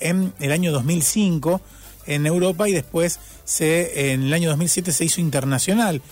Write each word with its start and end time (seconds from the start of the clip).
en 0.00 0.32
el 0.40 0.52
año 0.52 0.72
2005 0.72 1.60
en 2.06 2.26
Europa 2.26 2.68
y 2.68 2.72
después 2.72 3.20
se, 3.44 4.12
en 4.12 4.24
el 4.24 4.32
año 4.32 4.48
2007 4.50 4.92
se 4.92 5.04
hizo 5.04 5.20
internacional. 5.20 6.02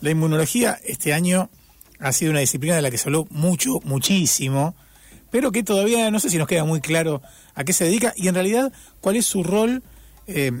La 0.00 0.10
inmunología 0.10 0.78
este 0.84 1.12
año 1.12 1.50
ha 1.98 2.12
sido 2.12 2.30
una 2.30 2.40
disciplina 2.40 2.76
de 2.76 2.82
la 2.82 2.90
que 2.90 2.98
se 2.98 3.08
habló 3.08 3.26
mucho, 3.30 3.80
muchísimo, 3.84 4.74
pero 5.30 5.52
que 5.52 5.62
todavía 5.62 6.10
no 6.10 6.20
sé 6.20 6.30
si 6.30 6.38
nos 6.38 6.46
queda 6.46 6.64
muy 6.64 6.80
claro 6.80 7.22
a 7.54 7.64
qué 7.64 7.72
se 7.72 7.84
dedica 7.84 8.12
y 8.16 8.28
en 8.28 8.34
realidad 8.34 8.72
cuál 9.00 9.16
es 9.16 9.26
su 9.26 9.42
rol 9.42 9.82
eh, 10.26 10.52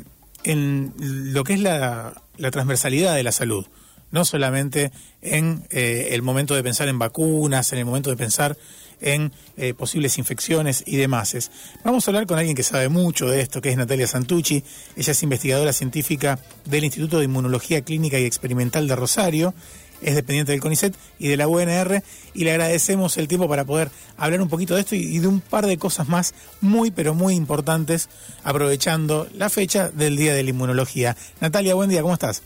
en 0.44 0.94
lo 0.98 1.44
que 1.44 1.54
es 1.54 1.60
la, 1.60 2.22
transversalidad 2.50 3.14
de 3.14 3.22
la 3.22 3.32
salud. 3.32 3.66
No 4.10 4.24
solamente 4.24 4.90
en 5.20 5.64
eh, 5.70 6.08
el 6.12 6.22
momento 6.22 6.54
de 6.54 6.62
pensar 6.62 6.88
en 6.88 6.98
vacunas, 6.98 7.72
en 7.72 7.78
el 7.78 7.84
momento 7.84 8.10
de 8.10 8.16
pensar 8.16 8.56
en 9.00 9.32
eh, 9.56 9.74
posibles 9.74 10.18
infecciones 10.18 10.82
y 10.86 10.96
demás. 10.96 11.50
Vamos 11.84 12.06
a 12.06 12.10
hablar 12.10 12.26
con 12.26 12.38
alguien 12.38 12.56
que 12.56 12.62
sabe 12.62 12.88
mucho 12.88 13.28
de 13.28 13.40
esto, 13.40 13.60
que 13.60 13.70
es 13.70 13.76
Natalia 13.76 14.06
Santucci. 14.06 14.62
Ella 14.96 15.12
es 15.12 15.22
investigadora 15.22 15.72
científica 15.72 16.38
del 16.64 16.84
Instituto 16.84 17.18
de 17.18 17.24
Inmunología 17.24 17.82
Clínica 17.82 18.18
y 18.18 18.24
Experimental 18.24 18.88
de 18.88 18.96
Rosario 18.96 19.54
es 20.02 20.14
dependiente 20.14 20.52
del 20.52 20.60
CONICET 20.60 20.94
y 21.18 21.28
de 21.28 21.36
la 21.36 21.48
UNR 21.48 22.02
y 22.34 22.44
le 22.44 22.52
agradecemos 22.52 23.16
el 23.16 23.28
tiempo 23.28 23.48
para 23.48 23.64
poder 23.64 23.90
hablar 24.16 24.40
un 24.40 24.48
poquito 24.48 24.74
de 24.74 24.82
esto 24.82 24.94
y 24.94 25.18
de 25.18 25.26
un 25.26 25.40
par 25.40 25.66
de 25.66 25.76
cosas 25.78 26.08
más 26.08 26.34
muy 26.60 26.90
pero 26.90 27.14
muy 27.14 27.34
importantes 27.34 28.08
aprovechando 28.44 29.26
la 29.34 29.48
fecha 29.48 29.90
del 29.90 30.16
Día 30.16 30.34
de 30.34 30.42
la 30.42 30.50
Inmunología. 30.50 31.16
Natalia, 31.40 31.74
buen 31.74 31.90
día, 31.90 32.02
¿cómo 32.02 32.14
estás? 32.14 32.42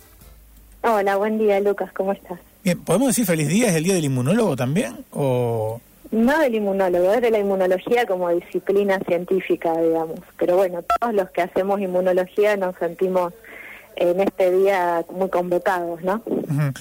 Hola, 0.83 1.17
buen 1.17 1.39
día 1.39 1.61
Lucas, 1.61 1.93
¿cómo 1.93 2.13
estás? 2.13 2.39
Bien, 2.65 2.79
¿podemos 2.81 3.09
decir 3.09 3.27
feliz 3.27 3.49
día? 3.49 3.69
¿Es 3.69 3.75
el 3.75 3.85
Día 3.85 3.95
del 3.95 4.05
Inmunólogo 4.05 4.57
también? 4.57 5.05
¿O 5.13 5.81
no 6.13 6.39
del 6.39 6.55
inmunólogo, 6.55 7.13
es 7.13 7.23
de 7.23 7.31
la 7.31 7.39
inmunología 7.39 8.07
como 8.07 8.29
disciplina 8.29 9.01
científica, 9.01 9.73
digamos. 9.81 10.21
Pero 10.39 10.57
bueno, 10.57 10.83
todos 11.01 11.15
los 11.15 11.31
que 11.31 11.43
hacemos 11.43 11.81
inmunología 11.81 12.57
nos 12.57 12.77
sentimos 12.77 13.33
en 13.97 14.21
este 14.21 14.51
día 14.51 15.05
muy 15.11 15.29
convocados, 15.29 16.03
¿no? 16.03 16.23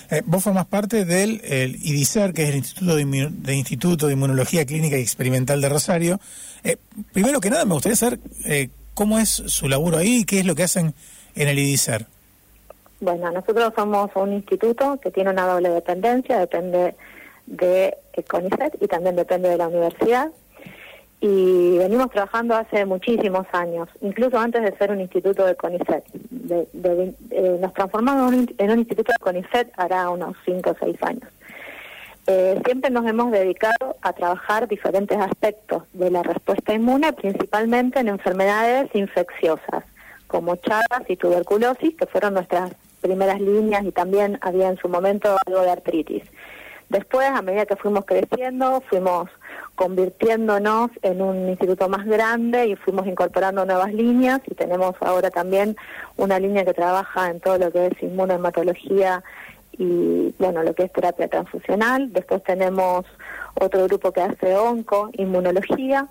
Eh, 0.09 0.22
vos 0.25 0.44
formás 0.44 0.66
parte 0.66 1.06
del 1.06 1.41
el 1.44 1.75
IDICER, 1.75 2.33
que 2.33 2.44
es 2.44 2.50
el 2.50 2.56
Instituto 2.56 2.95
de, 2.95 3.56
Instituto 3.56 4.08
de 4.08 4.14
Inmunología 4.14 4.66
Clínica 4.66 4.97
y 4.97 5.02
Experimental 5.02 5.61
de 5.61 5.69
Rosario. 5.69 6.19
Eh, 6.63 6.78
primero 7.13 7.39
que 7.39 7.50
nada, 7.50 7.66
me 7.66 7.73
gustaría 7.73 7.95
saber 7.95 8.19
eh, 8.45 8.69
cómo 8.94 9.17
es 9.17 9.30
su 9.30 9.67
laburo 9.67 9.97
ahí 9.97 10.19
y 10.19 10.23
qué 10.25 10.39
es 10.39 10.45
lo 10.45 10.56
que 10.56 10.63
hacen 10.63 10.94
en 11.36 11.47
el 11.47 11.58
IDICER. 11.58 12.06
Bueno, 13.00 13.31
nosotros 13.31 13.73
somos 13.75 14.11
un 14.16 14.34
instituto 14.34 15.00
que 15.02 15.09
tiene 15.09 15.31
una 15.31 15.47
doble 15.47 15.69
dependencia, 15.69 16.38
depende 16.38 16.95
de 17.47 17.97
CONICET 18.28 18.78
y 18.81 18.88
también 18.88 19.16
depende 19.16 19.50
de 19.50 19.58
la 19.58 19.67
universidad. 19.67 20.31
Y 21.20 21.78
venimos 21.78 22.09
trabajando 22.09 22.56
hace 22.56 22.84
muchísimos 22.86 23.45
años, 23.52 23.88
incluso 24.02 24.40
antes 24.40 24.64
de 24.64 24.76
ser 24.78 24.92
un 24.92 25.02
instituto 25.02 25.45
de 25.45 25.56
CONICET. 25.56 26.03
Eh, 26.50 27.58
nos 27.62 27.73
transformamos 27.73 28.34
en 28.58 28.72
un 28.72 28.80
instituto 28.80 29.12
de 29.12 29.23
CONICET 29.23 29.72
hará 29.78 30.09
unos 30.09 30.36
5 30.45 30.72
o 30.72 30.76
6 30.80 31.03
años. 31.03 31.30
Eh, 32.28 32.62
siempre 32.66 32.90
nos 32.92 33.06
hemos 33.08 33.31
dedicado 33.31 33.98
a 34.02 34.14
trabajar 34.14 34.68
diferentes 34.68 35.18
aspectos 35.18 35.84
de 35.94 36.12
la 36.12 36.23
respuesta 36.23 36.73
inmune, 36.73 37.14
principalmente 37.14 38.00
en 38.00 38.09
enfermedades 38.09 38.90
infecciosas, 38.94 39.84
como 40.28 40.56
Chagas 40.56 41.03
y 41.08 41.18
tuberculosis, 41.18 41.96
que 41.96 42.06
fueron 42.06 42.36
nuestras 42.36 42.72
primeras 43.02 43.42
líneas, 43.42 43.84
y 43.86 43.92
también 43.92 44.38
había 44.42 44.70
en 44.70 44.78
su 44.78 44.88
momento 44.88 45.36
algo 45.46 45.62
de 45.62 45.72
artritis. 45.72 46.23
Después, 46.92 47.25
a 47.30 47.42
medida 47.42 47.66
que 47.66 47.78
fuimos 47.78 48.03
creciendo, 48.03 48.84
fuimos 48.89 49.30
convirtiéndonos 49.75 50.92
en 51.03 51.22
un 51.22 51.47
instituto 51.47 51.88
más 51.88 52.06
grande 52.06 52.67
y 52.67 52.75
fuimos 52.75 53.08
incorporando 53.08 53.66
nuevas 53.66 53.94
líneas 53.94 54.42
y 54.45 54.56
tenemos 54.56 54.95
ahora 55.00 55.30
también 55.30 55.78
una 56.17 56.38
línea 56.38 56.66
que 56.66 56.73
trabaja 56.73 57.30
en 57.30 57.39
todo 57.39 57.58
lo 57.58 57.72
que 57.72 57.86
es 57.88 58.03
inmunohematología 58.03 59.23
y 59.78 60.36
bueno, 60.38 60.64
lo 60.64 60.75
que 60.75 60.84
es 60.84 60.92
terapia 60.92 61.30
transfusional. 61.30 62.12
Después 62.12 62.44
tenemos 62.44 63.06
otro 63.53 63.85
grupo 63.85 64.12
que 64.12 64.23
hace 64.23 64.58
onco, 64.58 65.12
inmunología, 65.13 66.08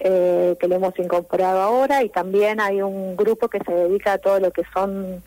eh, 0.00 0.56
que 0.58 0.66
lo 0.66 0.76
hemos 0.76 0.98
incorporado 0.98 1.60
ahora 1.60 2.02
y 2.04 2.08
también 2.08 2.58
hay 2.58 2.80
un 2.80 3.18
grupo 3.18 3.48
que 3.48 3.58
se 3.58 3.70
dedica 3.70 4.14
a 4.14 4.18
todo 4.18 4.40
lo 4.40 4.50
que 4.50 4.62
son 4.72 5.22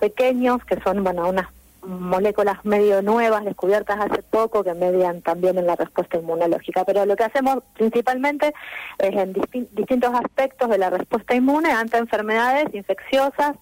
pequeños, 0.00 0.64
que 0.64 0.80
son 0.80 1.04
bueno 1.04 1.28
unas 1.28 1.48
moléculas 1.86 2.64
medio 2.64 3.02
nuevas 3.02 3.44
descubiertas 3.44 3.98
hace 4.00 4.22
poco 4.22 4.64
que 4.64 4.74
median 4.74 5.22
también 5.22 5.58
en 5.58 5.66
la 5.66 5.76
respuesta 5.76 6.18
inmunológica. 6.18 6.84
Pero 6.84 7.06
lo 7.06 7.16
que 7.16 7.24
hacemos 7.24 7.58
principalmente 7.74 8.52
es 8.98 9.14
en 9.14 9.32
distintos 9.72 10.14
aspectos 10.14 10.68
de 10.68 10.78
la 10.78 10.90
respuesta 10.90 11.34
inmune 11.34 11.70
ante 11.70 11.98
enfermedades 11.98 12.74
infecciosas, 12.74 13.56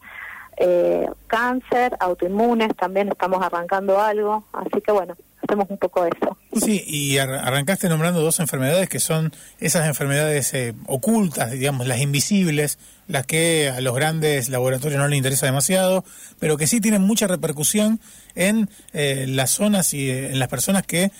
eh, 0.56 1.06
cáncer, 1.26 1.96
autoinmunes, 2.00 2.74
también 2.76 3.08
estamos 3.08 3.44
arrancando 3.44 4.00
algo, 4.00 4.44
así 4.52 4.80
que 4.80 4.92
bueno, 4.92 5.16
hacemos 5.42 5.68
un 5.68 5.78
poco 5.78 6.06
eso. 6.06 6.36
Sí, 6.52 6.82
y 6.86 7.18
arrancaste 7.18 7.88
nombrando 7.88 8.20
dos 8.20 8.38
enfermedades 8.40 8.88
que 8.88 9.00
son 9.00 9.32
esas 9.58 9.86
enfermedades 9.86 10.54
eh, 10.54 10.74
ocultas, 10.86 11.50
digamos, 11.50 11.86
las 11.86 12.00
invisibles, 12.00 12.78
las 13.08 13.26
que 13.26 13.70
a 13.70 13.80
los 13.80 13.94
grandes 13.94 14.48
laboratorios 14.48 15.00
no 15.00 15.08
les 15.08 15.16
interesa 15.16 15.46
demasiado, 15.46 16.04
pero 16.38 16.56
que 16.56 16.66
sí 16.66 16.80
tienen 16.80 17.02
mucha 17.02 17.26
repercusión 17.26 18.00
en 18.34 18.68
eh, 18.92 19.26
las 19.28 19.50
zonas 19.50 19.94
y 19.94 20.10
eh, 20.10 20.32
en 20.32 20.38
las 20.38 20.48
personas 20.48 20.84
que 20.84 21.10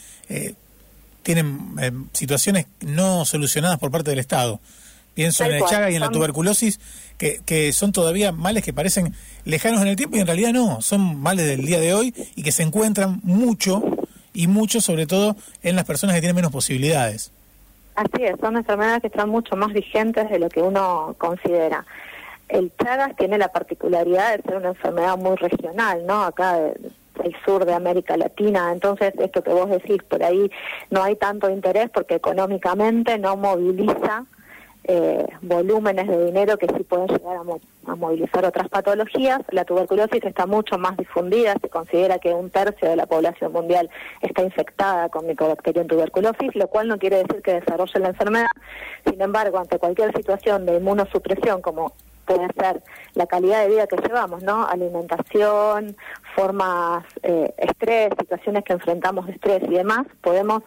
tienen 1.23 2.09
situaciones 2.13 2.67
no 2.81 3.25
solucionadas 3.25 3.79
por 3.79 3.91
parte 3.91 4.11
del 4.11 4.19
Estado. 4.19 4.61
Pienso 5.15 5.45
en 5.45 5.53
el 5.53 5.63
Chaga 5.65 5.91
y 5.91 5.95
en 5.95 6.01
la 6.01 6.11
tuberculosis, 6.11 6.81
que, 7.19 7.41
que 7.47 7.73
son 7.73 7.93
todavía 7.93 8.33
males 8.33 8.65
que 8.65 8.73
parecen 8.73 9.15
lejanos 9.45 9.81
en 9.83 9.89
el 9.89 9.97
tiempo 9.97 10.17
y 10.17 10.21
en 10.21 10.27
realidad 10.27 10.53
no, 10.53 10.83
son 10.83 11.21
males 11.21 11.47
del 11.47 11.65
día 11.65 11.79
de 11.79 11.95
hoy 11.95 12.15
y 12.35 12.43
que 12.43 12.53
se 12.53 12.65
encuentran 12.65 13.21
mucho 13.23 13.83
y 14.33 14.49
mucho 14.49 14.81
sobre 14.81 15.07
todo 15.07 15.37
en 15.63 15.77
las 15.77 15.85
personas 15.85 16.15
que 16.15 16.21
tienen 16.21 16.37
menos 16.37 16.51
posibilidades. 16.51 17.31
Así 17.95 18.25
es, 18.25 18.35
son 18.41 18.57
enfermedades 18.57 19.03
que 19.03 19.07
están 19.07 19.29
mucho 19.29 19.55
más 19.55 19.73
vigentes 19.73 20.29
de 20.29 20.39
lo 20.39 20.49
que 20.49 20.61
uno 20.61 21.15
considera. 21.19 21.87
El 22.49 22.73
Chagas 22.77 23.15
tiene 23.17 23.39
la 23.39 23.49
particularidad 23.49 24.37
de 24.37 24.43
ser 24.43 24.57
una 24.57 24.71
enfermedad 24.71 25.17
muy 25.17 25.37
regional, 25.37 26.05
¿no? 26.05 26.25
Acá 26.25 26.55
del 26.57 27.37
sur 27.45 27.65
de 27.65 27.73
América 27.73 28.17
Latina, 28.17 28.73
entonces 28.73 29.15
esto 29.19 29.43
que 29.43 29.53
vos 29.53 29.71
decís, 29.71 30.03
por 30.03 30.23
ahí 30.25 30.51
no 30.91 31.03
hay 31.03 31.15
tanto 31.15 31.49
interés 31.49 31.89
porque 31.91 32.17
económicamente 32.17 33.19
no 33.19 33.37
moviliza 33.37 34.27
eh, 34.87 35.27
volúmenes 35.41 36.07
de 36.07 36.27
dinero 36.27 36.59
que 36.59 36.67
sí 36.67 36.85
pueden 36.85 37.07
llegar 37.09 37.39
a, 37.87 37.95
movilizar 37.95 38.45
otras 38.45 38.69
patologías. 38.69 39.41
La 39.51 39.65
tuberculosis 39.65 40.23
está 40.23 40.47
mucho 40.47 40.77
más 40.79 40.97
difundida, 40.97 41.55
se 41.61 41.69
considera 41.69 42.19
que 42.19 42.35
un 42.35 42.51
tercio 42.51 42.89
de 42.89 42.97
la 42.97 43.07
población 43.07 43.53
mundial 43.53 43.89
está 44.21 44.43
infectada 44.43 45.09
con 45.09 45.27
micobacterium 45.27 45.87
tuberculosis, 45.87 46.55
lo 46.55 46.69
cual 46.69 46.89
no 46.89 46.99
quiere 46.99 47.17
decir 47.17 47.41
que 47.43 47.61
desarrolle 47.61 47.99
la 47.99 48.09
enfermedad. 48.09 48.47
Sin 49.09 49.21
embargo, 49.23 49.59
ante 49.59 49.79
cualquier 49.79 50.15
situación 50.15 50.67
de 50.67 50.77
inmunosupresión, 50.77 51.63
como 51.63 51.93
puede 52.27 52.47
ser 52.59 52.83
la 53.15 53.27
calidad 53.27 53.63
de 53.63 53.69
vida 53.69 53.87
que 53.87 53.97
llevamos, 53.97 54.43
¿no? 54.43 54.67
Alimentación, 54.67 55.97
formas, 56.35 57.05
eh, 57.23 57.53
estrés, 57.59 58.11
situaciones 58.19 58.65
que 58.65 58.73
enfrentamos 58.75 59.27
de 59.27 59.33
estrés 59.33 59.63
y 59.63 59.75
demás, 59.75 60.07
podemos 60.21 60.63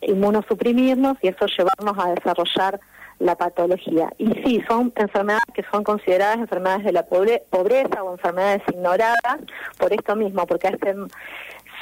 inmunosuprimirnos 0.00 1.16
y 1.22 1.28
eso 1.28 1.46
llevarnos 1.46 1.96
a 1.98 2.14
desarrollar 2.14 2.80
la 3.18 3.36
patología. 3.36 4.12
Y 4.18 4.26
sí, 4.44 4.62
son 4.68 4.92
enfermedades 4.96 5.44
que 5.54 5.64
son 5.70 5.84
consideradas 5.84 6.38
enfermedades 6.38 6.84
de 6.84 6.92
la 6.92 7.04
pobreza 7.04 8.02
o 8.02 8.12
enfermedades 8.12 8.62
ignoradas 8.72 9.38
por 9.78 9.92
esto 9.92 10.16
mismo, 10.16 10.46
porque 10.46 10.68
hacen 10.68 11.08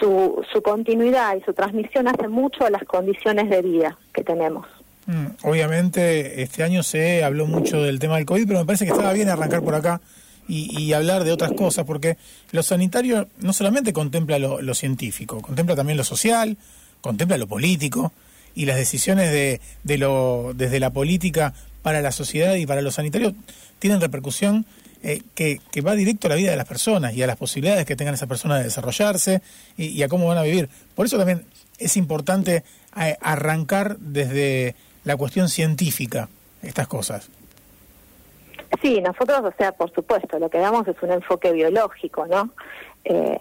su, 0.01 0.45
su 0.53 0.63
continuidad 0.63 1.37
y 1.37 1.43
su 1.43 1.53
transmisión 1.53 2.09
hace 2.09 2.29
mucho 2.29 2.65
a 2.65 2.71
las 2.71 2.85
condiciones 2.85 3.51
de 3.51 3.63
vida 3.63 3.99
que 4.13 4.23
tenemos. 4.23 4.67
Mm, 5.07 5.27
obviamente 5.43 6.43
este 6.43 6.63
año 6.63 6.83
se 6.83 7.25
habló 7.25 7.47
mucho 7.47 7.83
del 7.83 7.99
tema 7.99 8.17
del 8.17 8.27
COVID, 8.27 8.47
pero 8.47 8.61
me 8.61 8.65
parece 8.65 8.87
que 8.87 8.93
estaba 8.93 9.13
bien 9.13 9.29
arrancar 9.29 9.63
por 9.63 9.75
acá 9.75 10.01
y, 10.49 10.81
y 10.81 10.93
hablar 10.93 11.25
de 11.25 11.33
otras 11.33 11.53
cosas, 11.53 11.85
porque 11.85 12.17
lo 12.53 12.63
sanitario 12.63 13.29
no 13.41 13.53
solamente 13.53 13.93
contempla 13.93 14.39
lo, 14.39 14.63
lo 14.63 14.75
científico, 14.75 15.43
contempla 15.43 15.75
también 15.77 15.97
lo 15.97 16.05
social, 16.05 16.57
contempla 17.01 17.37
lo 17.37 17.47
político, 17.47 18.13
y 18.55 18.67
las 18.67 18.77
decisiones 18.77 19.31
de, 19.31 19.61
de 19.83 19.99
lo, 19.99 20.53
desde 20.55 20.81
la 20.81 20.91
política 20.91 21.55
para 21.83 22.01
la 22.01 22.13
sociedad 22.13 22.55
y 22.55 22.67
para 22.67 22.83
los 22.83 22.95
sanitarios 22.95 23.35
tienen 23.79 24.01
repercusión 24.01 24.65
eh, 25.03 25.21
que, 25.35 25.61
que, 25.71 25.83
va 25.83 25.95
directo 25.95 26.29
a 26.29 26.31
la 26.31 26.37
vida 26.37 26.51
de 26.51 26.57
las 26.57 26.67
personas 26.67 27.13
y 27.13 27.23
a 27.23 27.27
las 27.27 27.37
posibilidades 27.37 27.85
que 27.85 27.95
tengan 27.95 28.15
esas 28.15 28.27
personas 28.27 28.59
de 28.59 28.65
desarrollarse 28.65 29.43
y, 29.77 30.03
a 30.03 30.09
cómo 30.09 30.27
van 30.27 30.39
a 30.39 30.43
vivir. 30.43 30.71
Por 30.95 31.05
eso 31.05 31.19
también 31.19 31.45
es 31.79 31.99
importante 31.99 32.65
eh, 32.99 33.17
arrancar 33.21 33.99
desde 33.99 34.75
la 35.05 35.19
cuestión 35.19 35.51
científica 35.51 36.31
estas 36.63 36.89
cosas. 36.89 37.29
Sí, 38.81 39.03
nosotros, 39.03 39.41
o 39.45 39.53
sea, 39.59 39.73
por 39.73 39.93
supuesto, 39.93 40.39
lo 40.39 40.49
que 40.49 40.57
damos 40.57 40.89
es 40.89 40.97
un 41.03 41.13
enfoque 41.13 41.53
biológico, 41.53 42.27
¿no? 42.27 42.51
Eh, 43.05 43.39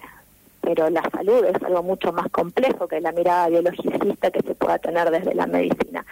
pero 0.63 0.89
la 0.89 1.03
salud 1.11 1.43
es 1.43 1.61
algo 1.61 1.83
mucho 1.83 2.13
más 2.13 2.29
complejo 2.31 2.87
que 2.87 3.01
la 3.01 3.11
mirada 3.11 3.49
biologicista 3.49 4.31
que 4.31 4.39
se 4.41 4.55
pueda 4.55 4.79
tener 4.79 5.11
desde 5.11 5.35
la 5.35 5.45
medicina. 5.45 6.05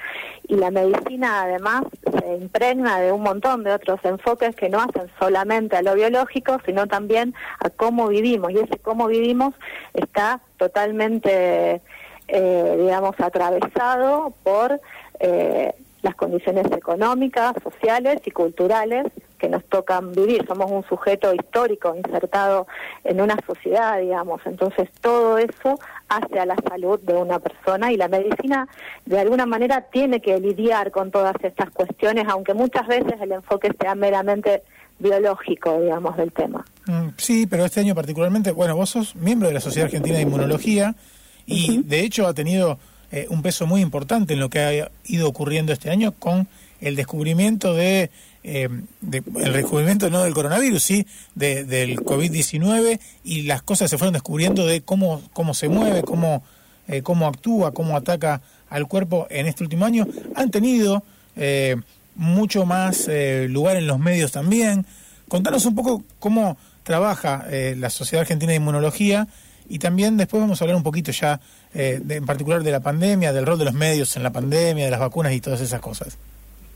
Y 0.47 0.55
la 0.55 0.69
medicina 0.71 1.43
además 1.43 1.83
se 2.03 2.35
impregna 2.35 2.99
de 2.99 3.13
un 3.13 3.23
montón 3.23 3.63
de 3.63 3.71
otros 3.71 3.99
enfoques 4.03 4.55
que 4.55 4.67
no 4.67 4.79
hacen 4.79 5.09
solamente 5.17 5.77
a 5.77 5.81
lo 5.81 5.95
biológico, 5.95 6.57
sino 6.65 6.85
también 6.87 7.33
a 7.59 7.69
cómo 7.69 8.09
vivimos. 8.09 8.51
Y 8.51 8.59
ese 8.59 8.77
cómo 8.79 9.07
vivimos 9.07 9.53
está 9.93 10.41
totalmente, 10.57 11.81
eh, 12.27 12.77
digamos, 12.77 13.15
atravesado 13.19 14.33
por 14.43 14.81
eh, 15.21 15.73
las 16.01 16.15
condiciones 16.15 16.65
económicas, 16.71 17.53
sociales 17.63 18.19
y 18.25 18.31
culturales 18.31 19.05
que 19.37 19.49
nos 19.49 19.63
tocan 19.65 20.11
vivir. 20.11 20.45
Somos 20.47 20.69
un 20.71 20.83
sujeto 20.83 21.33
histórico 21.33 21.95
insertado 21.95 22.67
en 23.03 23.21
una 23.21 23.37
sociedad, 23.45 23.99
digamos. 23.99 24.41
Entonces 24.45 24.89
todo 25.01 25.37
eso 25.37 25.79
hace 26.09 26.39
a 26.39 26.45
la 26.45 26.55
salud 26.67 26.99
de 27.01 27.13
una 27.13 27.39
persona 27.39 27.91
y 27.91 27.97
la 27.97 28.07
medicina 28.07 28.67
de 29.05 29.19
alguna 29.19 29.45
manera 29.45 29.81
tiene 29.91 30.21
que 30.21 30.39
lidiar 30.39 30.91
con 30.91 31.11
todas 31.11 31.35
estas 31.41 31.69
cuestiones, 31.71 32.27
aunque 32.27 32.53
muchas 32.53 32.87
veces 32.87 33.13
el 33.21 33.31
enfoque 33.31 33.71
sea 33.79 33.95
meramente 33.95 34.63
biológico, 34.99 35.81
digamos, 35.81 36.15
del 36.17 36.31
tema. 36.31 36.63
Mm, 36.85 37.09
sí, 37.17 37.47
pero 37.47 37.65
este 37.65 37.79
año 37.79 37.95
particularmente, 37.95 38.51
bueno, 38.51 38.75
vos 38.75 38.91
sos 38.91 39.15
miembro 39.15 39.47
de 39.47 39.55
la 39.55 39.61
Sociedad 39.61 39.85
Argentina 39.85 40.17
de 40.17 40.23
Inmunología 40.23 40.95
y 41.45 41.81
de 41.83 42.01
hecho 42.01 42.27
ha 42.27 42.33
tenido 42.33 42.77
eh, 43.11 43.27
un 43.29 43.41
peso 43.41 43.67
muy 43.67 43.81
importante 43.81 44.33
en 44.33 44.39
lo 44.39 44.49
que 44.49 44.59
ha 44.59 44.89
ido 45.05 45.27
ocurriendo 45.27 45.73
este 45.73 45.89
año 45.89 46.13
con 46.13 46.47
el 46.79 46.95
descubrimiento 46.95 47.73
de, 47.73 48.09
eh, 48.43 48.69
el 48.71 49.53
descubrimiento 49.53 50.09
no 50.09 50.23
del 50.23 50.33
coronavirus, 50.33 50.81
sí, 50.81 51.05
de, 51.35 51.65
del 51.65 51.97
COVID-19 51.97 53.01
y 53.25 53.41
las 53.41 53.63
cosas 53.63 53.89
se 53.89 53.97
fueron 53.97 54.13
descubriendo 54.13 54.65
de 54.65 54.81
cómo, 54.81 55.21
cómo 55.33 55.53
se 55.53 55.67
mueve, 55.67 56.03
cómo, 56.03 56.41
eh, 56.87 57.01
cómo 57.01 57.27
actúa, 57.27 57.73
cómo 57.73 57.97
ataca 57.97 58.41
al 58.69 58.87
cuerpo 58.87 59.27
en 59.29 59.45
este 59.45 59.63
último 59.63 59.85
año. 59.85 60.07
Han 60.35 60.49
tenido 60.49 61.03
mucho 62.15 62.65
más 62.65 63.09
lugar 63.47 63.75
en 63.77 63.87
los 63.87 63.99
medios 63.99 64.31
también. 64.31 64.85
Contanos 65.27 65.65
un 65.65 65.75
poco 65.75 66.03
cómo 66.19 66.57
trabaja 66.83 67.45
la 67.75 67.89
Sociedad 67.89 68.21
Argentina 68.21 68.51
de 68.51 68.57
Inmunología 68.57 69.27
y 69.71 69.79
también 69.79 70.17
después 70.17 70.41
vamos 70.41 70.61
a 70.61 70.65
hablar 70.65 70.75
un 70.75 70.83
poquito 70.83 71.13
ya, 71.13 71.39
eh, 71.73 72.01
en 72.07 72.25
particular 72.25 72.63
de 72.63 72.71
la 72.71 72.79
pandemia, 72.79 73.33
del 73.33 73.45
rol 73.45 73.57
de 73.57 73.65
los 73.65 73.73
medios 73.73 74.15
en 74.17 74.23
la 74.23 74.31
pandemia, 74.31 74.85
de 74.85 74.91
las 74.91 74.99
vacunas 74.99 75.33
y 75.33 75.41
todas 75.41 75.61
esas 75.61 75.79
cosas. 75.79 76.17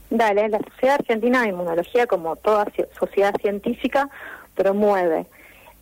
Dale, 0.10 0.48
la 0.50 0.60
Sociedad 0.60 0.96
Argentina 1.00 1.42
de 1.42 1.50
Inmunología, 1.50 2.08
como 2.08 2.36
toda 2.36 2.68
sociedad 2.98 3.34
científica, 3.42 4.10
promueve 4.56 5.26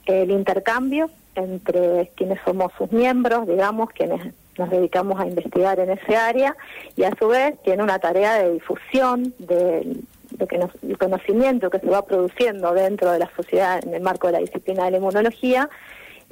el 0.05 0.31
intercambio 0.31 1.09
entre 1.35 2.11
quienes 2.15 2.39
somos 2.45 2.71
sus 2.77 2.91
miembros, 2.91 3.47
digamos, 3.47 3.89
quienes 3.91 4.33
nos 4.57 4.69
dedicamos 4.69 5.19
a 5.19 5.27
investigar 5.27 5.79
en 5.79 5.91
ese 5.91 6.15
área, 6.15 6.55
y 6.95 7.03
a 7.03 7.11
su 7.17 7.27
vez 7.27 7.55
tiene 7.63 7.83
una 7.83 7.99
tarea 7.99 8.35
de 8.35 8.53
difusión 8.53 9.33
de, 9.39 9.97
que 10.47 10.57
nos, 10.57 10.71
el 10.83 10.97
conocimiento 10.97 11.69
que 11.69 11.79
se 11.79 11.87
va 11.87 12.05
produciendo 12.05 12.73
dentro 12.73 13.11
de 13.11 13.19
la 13.19 13.29
sociedad 13.35 13.83
en 13.83 13.93
el 13.93 14.01
marco 14.01 14.27
de 14.27 14.33
la 14.33 14.39
disciplina 14.39 14.85
de 14.85 14.91
la 14.91 14.97
inmunología 14.97 15.69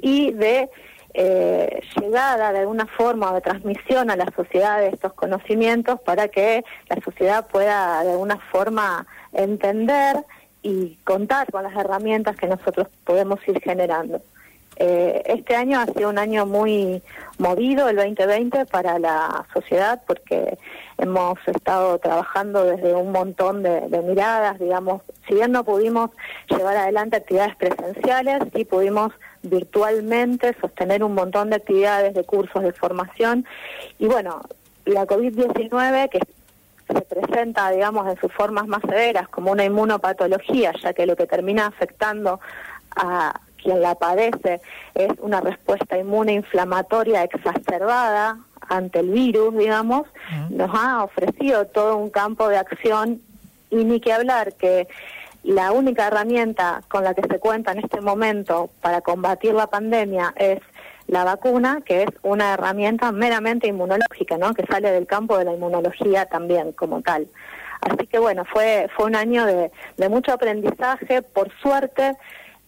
y 0.00 0.32
de 0.32 0.68
eh, 1.14 1.82
llegada 2.00 2.52
de 2.52 2.60
alguna 2.60 2.86
forma 2.86 3.32
de 3.32 3.40
transmisión 3.40 4.10
a 4.10 4.16
la 4.16 4.26
sociedad 4.34 4.78
de 4.78 4.88
estos 4.88 5.12
conocimientos 5.12 6.00
para 6.00 6.28
que 6.28 6.64
la 6.88 6.96
sociedad 7.02 7.46
pueda 7.46 8.02
de 8.02 8.12
alguna 8.12 8.38
forma 8.50 9.06
entender 9.32 10.16
y 10.62 10.96
contar 11.04 11.50
con 11.50 11.64
las 11.64 11.76
herramientas 11.76 12.36
que 12.36 12.46
nosotros 12.46 12.88
podemos 13.04 13.40
ir 13.46 13.60
generando. 13.60 14.22
Eh, 14.84 15.22
este 15.26 15.54
año 15.54 15.78
ha 15.78 15.86
sido 15.86 16.10
un 16.10 16.18
año 16.18 16.44
muy 16.44 17.00
movido, 17.38 17.88
el 17.88 17.94
2020, 17.94 18.66
para 18.66 18.98
la 18.98 19.46
sociedad, 19.54 20.02
porque 20.08 20.58
hemos 20.98 21.38
estado 21.46 22.00
trabajando 22.00 22.64
desde 22.64 22.92
un 22.92 23.12
montón 23.12 23.62
de, 23.62 23.80
miradas, 24.04 24.58
digamos, 24.58 25.02
si 25.28 25.34
bien 25.34 25.52
no 25.52 25.62
pudimos 25.62 26.10
llevar 26.48 26.76
adelante 26.76 27.18
actividades 27.18 27.54
presenciales, 27.54 28.42
sí 28.52 28.64
pudimos 28.64 29.12
virtualmente 29.44 30.56
sostener 30.60 31.04
un 31.04 31.14
montón 31.14 31.50
de 31.50 31.56
actividades, 31.56 32.12
de 32.12 32.24
cursos, 32.24 32.64
de 32.64 32.72
formación, 32.72 33.46
y 34.00 34.06
bueno, 34.06 34.40
la 34.84 35.06
COVID-19, 35.06 36.08
que 36.08 36.18
se 36.92 37.00
presenta, 37.02 37.70
digamos, 37.70 38.08
en 38.08 38.20
sus 38.20 38.32
formas 38.32 38.66
más 38.66 38.82
severas 38.82 39.28
como 39.28 39.52
una 39.52 39.64
inmunopatología, 39.64 40.72
ya 40.82 40.92
que 40.92 41.06
lo 41.06 41.14
que 41.14 41.28
termina 41.28 41.66
afectando 41.66 42.40
a 42.96 43.40
quien 43.62 43.80
la 43.80 43.94
padece 43.94 44.60
es 44.94 45.10
una 45.20 45.40
respuesta 45.40 45.98
inmune 45.98 46.32
inflamatoria 46.34 47.22
exacerbada 47.22 48.38
ante 48.68 49.00
el 49.00 49.10
virus, 49.10 49.56
digamos, 49.56 50.06
nos 50.50 50.70
ha 50.72 51.04
ofrecido 51.04 51.66
todo 51.66 51.96
un 51.96 52.10
campo 52.10 52.48
de 52.48 52.56
acción 52.56 53.20
y 53.70 53.84
ni 53.84 54.00
que 54.00 54.12
hablar 54.12 54.54
que 54.54 54.88
la 55.42 55.72
única 55.72 56.06
herramienta 56.06 56.82
con 56.88 57.04
la 57.04 57.14
que 57.14 57.22
se 57.28 57.38
cuenta 57.38 57.72
en 57.72 57.80
este 57.80 58.00
momento 58.00 58.70
para 58.80 59.00
combatir 59.00 59.54
la 59.54 59.66
pandemia 59.66 60.32
es 60.36 60.60
la 61.08 61.24
vacuna, 61.24 61.80
que 61.84 62.04
es 62.04 62.08
una 62.22 62.54
herramienta 62.54 63.10
meramente 63.12 63.66
inmunológica, 63.66 64.38
¿no? 64.38 64.54
que 64.54 64.64
sale 64.66 64.92
del 64.92 65.06
campo 65.06 65.36
de 65.36 65.44
la 65.44 65.52
inmunología 65.52 66.26
también 66.26 66.72
como 66.72 67.02
tal. 67.02 67.26
Así 67.80 68.06
que 68.06 68.18
bueno, 68.20 68.44
fue, 68.44 68.88
fue 68.94 69.06
un 69.06 69.16
año 69.16 69.44
de, 69.44 69.72
de 69.96 70.08
mucho 70.08 70.32
aprendizaje, 70.32 71.22
por 71.22 71.50
suerte 71.60 72.16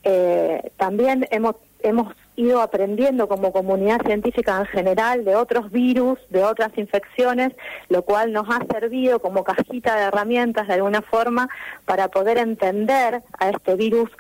eh, 0.05 0.71
también 0.77 1.27
hemos, 1.31 1.57
hemos 1.81 2.15
ido 2.37 2.61
aprendiendo 2.61 3.29
como 3.29 3.53
comunidad 3.53 4.03
científica 4.05 4.59
en 4.59 4.67
general 4.67 5.25
de 5.25 5.37
otros 5.37 5.71
virus, 5.71 6.19
de 6.31 6.45
otras 6.45 6.77
infecciones, 6.77 7.53
lo 7.89 8.03
cual 8.03 8.33
nos 8.33 8.47
ha 8.49 8.65
servido 8.73 9.21
como 9.21 9.45
cajita 9.45 9.97
de 9.97 10.03
herramientas 10.03 10.67
de 10.67 10.75
alguna 10.75 11.03
forma 11.03 11.49
para 11.85 12.09
poder 12.09 12.39
entender 12.39 13.23
a 13.39 13.51
este 13.51 13.77
virus 13.77 14.11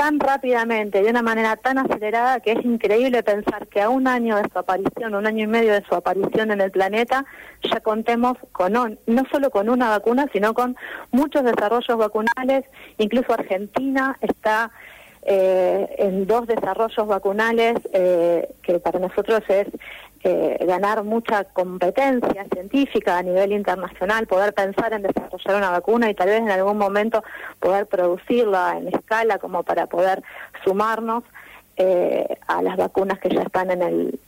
tan 0.00 0.18
rápidamente, 0.18 1.02
de 1.02 1.10
una 1.10 1.20
manera 1.20 1.56
tan 1.56 1.76
acelerada, 1.76 2.40
que 2.40 2.52
es 2.52 2.64
increíble 2.64 3.22
pensar 3.22 3.66
que 3.66 3.82
a 3.82 3.90
un 3.90 4.08
año 4.08 4.36
de 4.36 4.48
su 4.50 4.58
aparición, 4.58 5.14
un 5.14 5.26
año 5.26 5.44
y 5.44 5.46
medio 5.46 5.74
de 5.74 5.84
su 5.84 5.94
aparición 5.94 6.50
en 6.50 6.62
el 6.62 6.70
planeta, 6.70 7.26
ya 7.62 7.80
contemos 7.80 8.38
con 8.52 8.72
no 8.72 9.22
solo 9.30 9.50
con 9.50 9.68
una 9.68 9.90
vacuna, 9.90 10.26
sino 10.32 10.54
con 10.54 10.74
muchos 11.10 11.44
desarrollos 11.44 11.98
vacunales. 11.98 12.64
Incluso 12.96 13.34
Argentina 13.34 14.16
está 14.22 14.70
eh, 15.22 15.96
en 15.98 16.26
dos 16.26 16.46
desarrollos 16.46 17.06
vacunales 17.06 17.76
eh, 17.92 18.48
que 18.62 18.78
para 18.78 18.98
nosotros 18.98 19.42
es 19.48 19.68
eh, 20.22 20.64
ganar 20.66 21.04
mucha 21.04 21.44
competencia 21.44 22.46
científica 22.52 23.18
a 23.18 23.22
nivel 23.22 23.52
internacional, 23.52 24.26
poder 24.26 24.54
pensar 24.54 24.92
en 24.92 25.02
desarrollar 25.02 25.56
una 25.56 25.70
vacuna 25.70 26.10
y 26.10 26.14
tal 26.14 26.28
vez 26.28 26.40
en 26.40 26.50
algún 26.50 26.78
momento 26.78 27.22
poder 27.58 27.86
producirla 27.86 28.78
en 28.78 28.88
escala 28.88 29.38
como 29.38 29.62
para 29.62 29.86
poder 29.86 30.22
sumarnos 30.64 31.24
a 32.46 32.60
las 32.60 32.76
vacunas 32.76 33.18
que 33.20 33.30
ya 33.30 33.40
están 33.40 33.70
en 33.70 33.80
el 33.80 34.20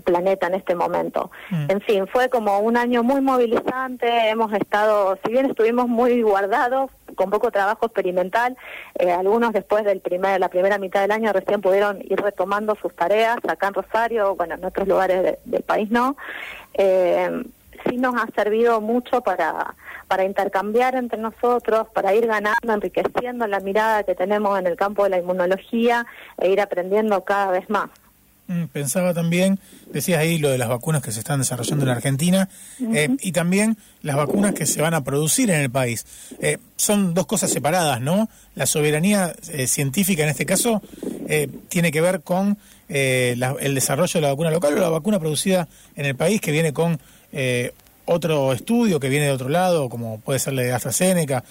planeta 0.00 0.46
en 0.46 0.54
este 0.54 0.74
momento. 0.74 1.30
Mm. 1.50 1.70
En 1.70 1.80
fin, 1.82 2.06
fue 2.06 2.30
como 2.30 2.60
un 2.60 2.76
año 2.76 3.02
muy 3.02 3.20
movilizante, 3.20 4.30
hemos 4.30 4.52
estado, 4.54 5.18
si 5.24 5.32
bien 5.32 5.46
estuvimos 5.46 5.88
muy 5.88 6.22
guardados, 6.22 6.90
con 7.14 7.30
poco 7.30 7.50
trabajo 7.50 7.86
experimental, 7.86 8.56
eh, 8.98 9.10
algunos 9.10 9.52
después 9.52 9.84
del 9.84 10.00
primer, 10.00 10.40
la 10.40 10.48
primera 10.48 10.78
mitad 10.78 11.00
del 11.02 11.12
año 11.12 11.32
recién 11.32 11.60
pudieron 11.60 12.00
ir 12.02 12.20
retomando 12.20 12.74
sus 12.76 12.94
tareas 12.94 13.38
acá 13.46 13.68
en 13.68 13.74
Rosario, 13.74 14.34
bueno, 14.36 14.54
en 14.54 14.64
otros 14.64 14.88
lugares 14.88 15.38
del 15.44 15.62
país 15.62 15.90
no. 15.90 16.16
Eh, 16.74 17.44
sí 17.88 17.96
nos 17.96 18.14
ha 18.16 18.26
servido 18.34 18.80
mucho 18.80 19.22
para, 19.22 19.74
para 20.08 20.24
intercambiar 20.24 20.94
entre 20.94 21.18
nosotros, 21.18 21.88
para 21.92 22.14
ir 22.14 22.26
ganando, 22.26 22.72
enriqueciendo 22.72 23.46
la 23.46 23.60
mirada 23.60 24.02
que 24.04 24.14
tenemos 24.14 24.58
en 24.58 24.66
el 24.66 24.76
campo 24.76 25.04
de 25.04 25.10
la 25.10 25.18
inmunología 25.18 26.06
e 26.38 26.50
ir 26.50 26.60
aprendiendo 26.60 27.24
cada 27.24 27.50
vez 27.50 27.68
más. 27.70 27.90
Mm, 28.52 28.66
pensaba 28.66 29.14
también, 29.14 29.58
decías 29.92 30.18
ahí 30.18 30.36
lo 30.38 30.50
de 30.50 30.58
las 30.58 30.68
vacunas 30.68 31.02
que 31.02 31.10
se 31.10 31.20
están 31.20 31.38
desarrollando 31.38 31.84
en 31.84 31.90
Argentina 31.90 32.48
eh, 32.92 33.08
y 33.20 33.32
también 33.32 33.78
las 34.02 34.16
vacunas 34.16 34.52
que 34.52 34.66
se 34.66 34.82
van 34.82 34.92
a 34.92 35.02
producir 35.04 35.50
en 35.50 35.60
el 35.60 35.70
país. 35.70 36.04
Eh, 36.40 36.58
son 36.76 37.14
dos 37.14 37.26
cosas 37.26 37.50
separadas, 37.50 38.00
¿no? 38.02 38.28
La 38.54 38.66
soberanía 38.66 39.34
eh, 39.50 39.66
científica 39.66 40.22
en 40.22 40.28
este 40.28 40.44
caso 40.44 40.82
tiene 41.68 41.92
que 41.92 42.02
ver 42.02 42.20
con 42.20 42.58
el 42.88 43.74
desarrollo 43.74 44.12
de 44.12 44.20
la 44.20 44.28
vacuna 44.28 44.50
local 44.50 44.74
o 44.76 44.80
la 44.80 44.90
vacuna 44.90 45.18
producida 45.18 45.66
en 45.96 46.04
el 46.04 46.14
país 46.14 46.42
que 46.42 46.52
viene 46.52 46.74
con 46.74 47.00
otro 48.04 48.52
estudio 48.52 49.00
que 49.00 49.08
viene 49.08 49.26
de 49.26 49.32
otro 49.32 49.48
lado, 49.48 49.88
como 49.88 50.20
puede 50.20 50.38
ser 50.38 50.52
la 50.52 50.60
de 50.60 50.72
AstraZeneca 50.72 51.42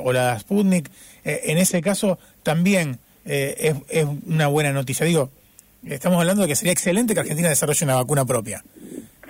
o 0.00 0.12
la 0.12 0.38
Sputnik. 0.38 0.88
en 1.24 1.58
ese 1.58 1.82
caso 1.82 2.20
también 2.44 3.00
es, 3.24 3.74
es 3.88 4.06
una 4.26 4.46
buena 4.46 4.72
noticia. 4.72 5.04
Digo, 5.04 5.30
Estamos 5.88 6.18
hablando 6.18 6.42
de 6.42 6.48
que 6.48 6.56
sería 6.56 6.72
excelente 6.72 7.14
que 7.14 7.20
Argentina 7.20 7.48
desarrolle 7.48 7.84
una 7.84 7.94
vacuna 7.94 8.24
propia, 8.24 8.64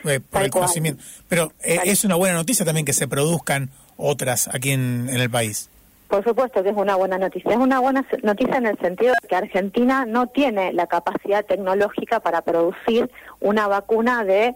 eh, 0.05 0.21
por 0.21 0.43
el 0.43 0.51
conocimiento. 0.51 1.03
Pero 1.29 1.53
eh, 1.63 1.81
es 1.85 2.05
una 2.05 2.15
buena 2.15 2.35
noticia 2.35 2.65
también 2.65 2.87
que 2.87 2.95
se 2.95 3.07
produzcan 3.07 3.69
otras 3.99 4.49
aquí 4.49 4.71
en, 4.71 5.09
el 5.11 5.29
país. 5.29 5.69
Por 6.09 6.25
supuesto 6.25 6.63
que 6.63 6.71
es 6.71 6.77
una 6.77 6.97
buena 6.97 7.19
noticia. 7.19 7.51
Es 7.51 7.59
una 7.59 7.81
buena 7.81 8.07
noticia 8.23 8.57
en 8.57 8.67
el 8.67 8.79
sentido 8.79 9.13
de 9.21 9.29
que 9.29 9.37
Argentina 9.37 10.07
no 10.07 10.29
tiene 10.29 10.73
la 10.73 10.87
capacidad 10.87 11.45
tecnológica 11.45 12.21
para 12.21 12.41
producir 12.41 13.11
una 13.41 13.67
vacuna 13.67 14.25
de, 14.25 14.55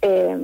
eh, 0.00 0.38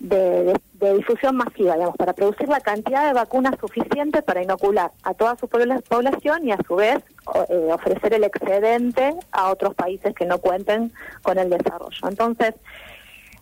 de, 0.00 0.54
difusión 0.96 1.36
masiva, 1.36 1.74
digamos, 1.74 1.96
para 1.96 2.12
producir 2.12 2.48
la 2.48 2.60
cantidad 2.60 3.06
de 3.06 3.12
vacunas 3.12 3.54
suficiente 3.60 4.22
para 4.22 4.42
inocular 4.42 4.92
a 5.02 5.14
toda 5.14 5.36
su 5.36 5.48
población 5.48 6.46
y 6.46 6.52
a 6.52 6.58
su 6.66 6.76
vez 6.76 6.98
eh, 7.48 7.70
ofrecer 7.72 8.14
el 8.14 8.24
excedente 8.24 9.14
a 9.32 9.50
otros 9.50 9.74
países 9.74 10.14
que 10.14 10.24
no 10.24 10.38
cuenten 10.38 10.92
con 11.22 11.38
el 11.38 11.50
desarrollo. 11.50 12.08
Entonces, 12.08 12.54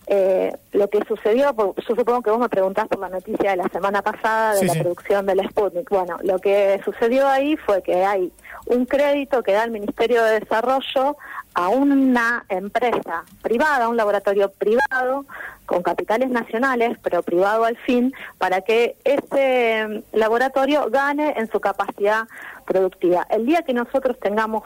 eh, 0.09 0.53
lo 0.73 0.89
que 0.89 1.01
sucedió, 1.09 1.53
yo 1.57 1.75
supongo 1.97 2.23
que 2.23 2.31
vos 2.31 2.39
me 2.39 2.49
preguntás 2.49 2.87
por 2.87 3.01
la 3.01 3.09
noticia 3.09 3.51
de 3.51 3.57
la 3.57 3.69
semana 3.69 4.03
pasada 4.03 4.55
de 4.55 4.65
la 4.65 4.75
producción 4.75 5.27
del 5.27 5.41
Sputnik. 5.49 5.91
Bueno, 5.91 6.17
lo 6.23 6.39
que 6.39 6.81
sucedió 6.85 7.27
ahí 7.27 7.57
fue 7.57 7.83
que 7.83 8.05
hay 8.05 8.33
un 8.67 8.87
crédito 8.87 9.43
que 9.43 9.53
da 9.53 9.65
el 9.65 9.73
Ministerio 9.73 10.23
de 10.23 10.41
Desarrollo 10.41 11.17
a 11.57 11.71
una 11.71 12.45
empresa 12.51 13.25
privada, 13.41 13.89
un 13.89 13.97
laboratorio 13.97 14.53
privado, 14.53 15.25
con 15.65 15.83
capitales 15.83 16.29
nacionales, 16.29 16.99
pero 17.03 17.23
privado 17.23 17.65
al 17.65 17.79
fin, 17.79 18.13
para 18.37 18.61
que 18.61 18.97
ese 19.05 20.05
laboratorio 20.13 20.91
gane 20.91 21.33
en 21.39 21.51
su 21.51 21.59
capacidad 21.59 22.29
productiva. 22.67 23.27
El 23.31 23.47
día 23.47 23.63
que 23.63 23.73
nosotros 23.73 24.21
tengamos 24.21 24.65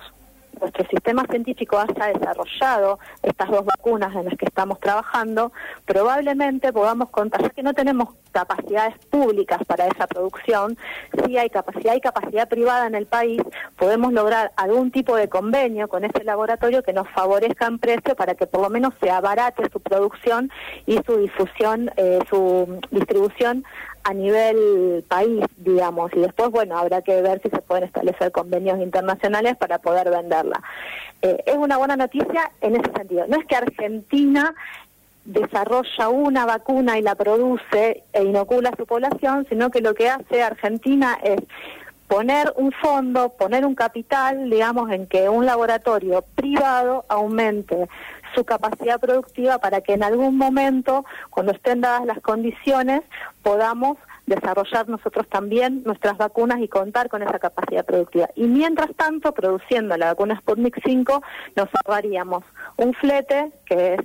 nuestro 0.58 0.86
sistema 0.86 1.24
científico 1.28 1.78
haya 1.78 2.12
desarrollado 2.12 2.98
estas 3.22 3.50
dos 3.50 3.64
vacunas 3.64 4.14
en 4.14 4.26
las 4.26 4.36
que 4.36 4.46
estamos 4.46 4.80
trabajando, 4.80 5.52
probablemente 5.84 6.72
podamos 6.72 7.10
contar, 7.10 7.42
ya 7.42 7.50
que 7.50 7.62
no 7.62 7.74
tenemos 7.74 8.08
capacidades 8.32 8.94
públicas 9.10 9.58
para 9.66 9.86
esa 9.86 10.06
producción, 10.06 10.78
si 11.24 11.36
hay 11.36 11.50
capacidad 11.50 11.94
y 11.94 12.00
capacidad 12.00 12.48
privada 12.48 12.86
en 12.86 12.94
el 12.94 13.06
país, 13.06 13.42
podemos 13.76 14.12
lograr 14.12 14.52
algún 14.56 14.90
tipo 14.90 15.16
de 15.16 15.28
convenio 15.28 15.88
con 15.88 16.04
ese 16.04 16.24
laboratorio 16.24 16.82
que 16.82 16.92
nos 16.92 17.08
favorezca 17.10 17.66
en 17.66 17.78
precio 17.78 18.14
para 18.14 18.34
que 18.34 18.46
por 18.46 18.62
lo 18.62 18.70
menos 18.70 18.94
se 19.00 19.10
abarate 19.10 19.68
su 19.72 19.80
producción 19.80 20.50
y 20.86 20.98
su 21.06 21.16
difusión, 21.16 21.90
eh, 21.96 22.20
su 22.28 22.80
distribución 22.90 23.64
a 24.10 24.14
nivel 24.14 25.04
país, 25.06 25.44
digamos, 25.56 26.10
y 26.14 26.20
después, 26.20 26.50
bueno, 26.50 26.76
habrá 26.76 27.00
que 27.00 27.22
ver 27.22 27.40
si 27.42 27.48
se 27.48 27.62
pueden 27.62 27.84
establecer 27.84 28.32
convenios 28.32 28.80
internacionales 28.80 29.56
para 29.56 29.78
poder 29.78 30.10
venderla. 30.10 30.60
Eh, 31.22 31.40
es 31.46 31.54
una 31.54 31.76
buena 31.76 31.96
noticia 31.96 32.50
en 32.60 32.74
ese 32.74 32.90
sentido. 32.92 33.26
No 33.28 33.38
es 33.38 33.46
que 33.46 33.54
Argentina 33.54 34.52
desarrolla 35.24 36.08
una 36.08 36.44
vacuna 36.44 36.98
y 36.98 37.02
la 37.02 37.14
produce 37.14 38.02
e 38.12 38.24
inocula 38.24 38.70
a 38.70 38.76
su 38.76 38.84
población, 38.84 39.46
sino 39.48 39.70
que 39.70 39.80
lo 39.80 39.94
que 39.94 40.08
hace 40.08 40.42
Argentina 40.42 41.16
es 41.22 41.40
poner 42.08 42.52
un 42.56 42.72
fondo, 42.72 43.28
poner 43.28 43.64
un 43.64 43.76
capital, 43.76 44.50
digamos, 44.50 44.90
en 44.90 45.06
que 45.06 45.28
un 45.28 45.46
laboratorio 45.46 46.24
privado 46.34 47.04
aumente 47.08 47.88
su 48.34 48.44
capacidad 48.44 49.00
productiva 49.00 49.58
para 49.58 49.80
que 49.80 49.94
en 49.94 50.02
algún 50.02 50.36
momento, 50.36 51.04
cuando 51.30 51.52
estén 51.52 51.80
dadas 51.80 52.04
las 52.06 52.20
condiciones, 52.20 53.02
podamos 53.42 53.98
desarrollar 54.26 54.88
nosotros 54.88 55.28
también 55.28 55.82
nuestras 55.84 56.16
vacunas 56.16 56.60
y 56.60 56.68
contar 56.68 57.08
con 57.08 57.22
esa 57.22 57.38
capacidad 57.38 57.84
productiva. 57.84 58.30
Y 58.36 58.44
mientras 58.44 58.94
tanto, 58.94 59.32
produciendo 59.32 59.96
la 59.96 60.06
vacuna 60.06 60.38
Sputnik 60.38 60.80
5, 60.84 61.22
nos 61.56 61.68
ahorraríamos 61.74 62.44
un 62.76 62.94
flete 62.94 63.50
que 63.66 63.94
es 63.94 64.00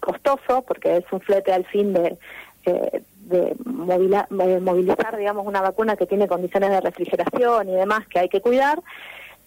costoso, 0.00 0.62
porque 0.62 0.96
es 0.96 1.04
un 1.10 1.20
flete 1.20 1.52
al 1.52 1.66
fin 1.66 1.92
de, 1.92 2.16
eh, 2.64 3.02
de 3.28 3.54
movilizar, 3.60 5.16
digamos, 5.16 5.46
una 5.46 5.60
vacuna 5.60 5.96
que 5.96 6.06
tiene 6.06 6.28
condiciones 6.28 6.70
de 6.70 6.80
refrigeración 6.80 7.68
y 7.68 7.72
demás 7.72 8.06
que 8.08 8.20
hay 8.20 8.28
que 8.28 8.40
cuidar, 8.40 8.80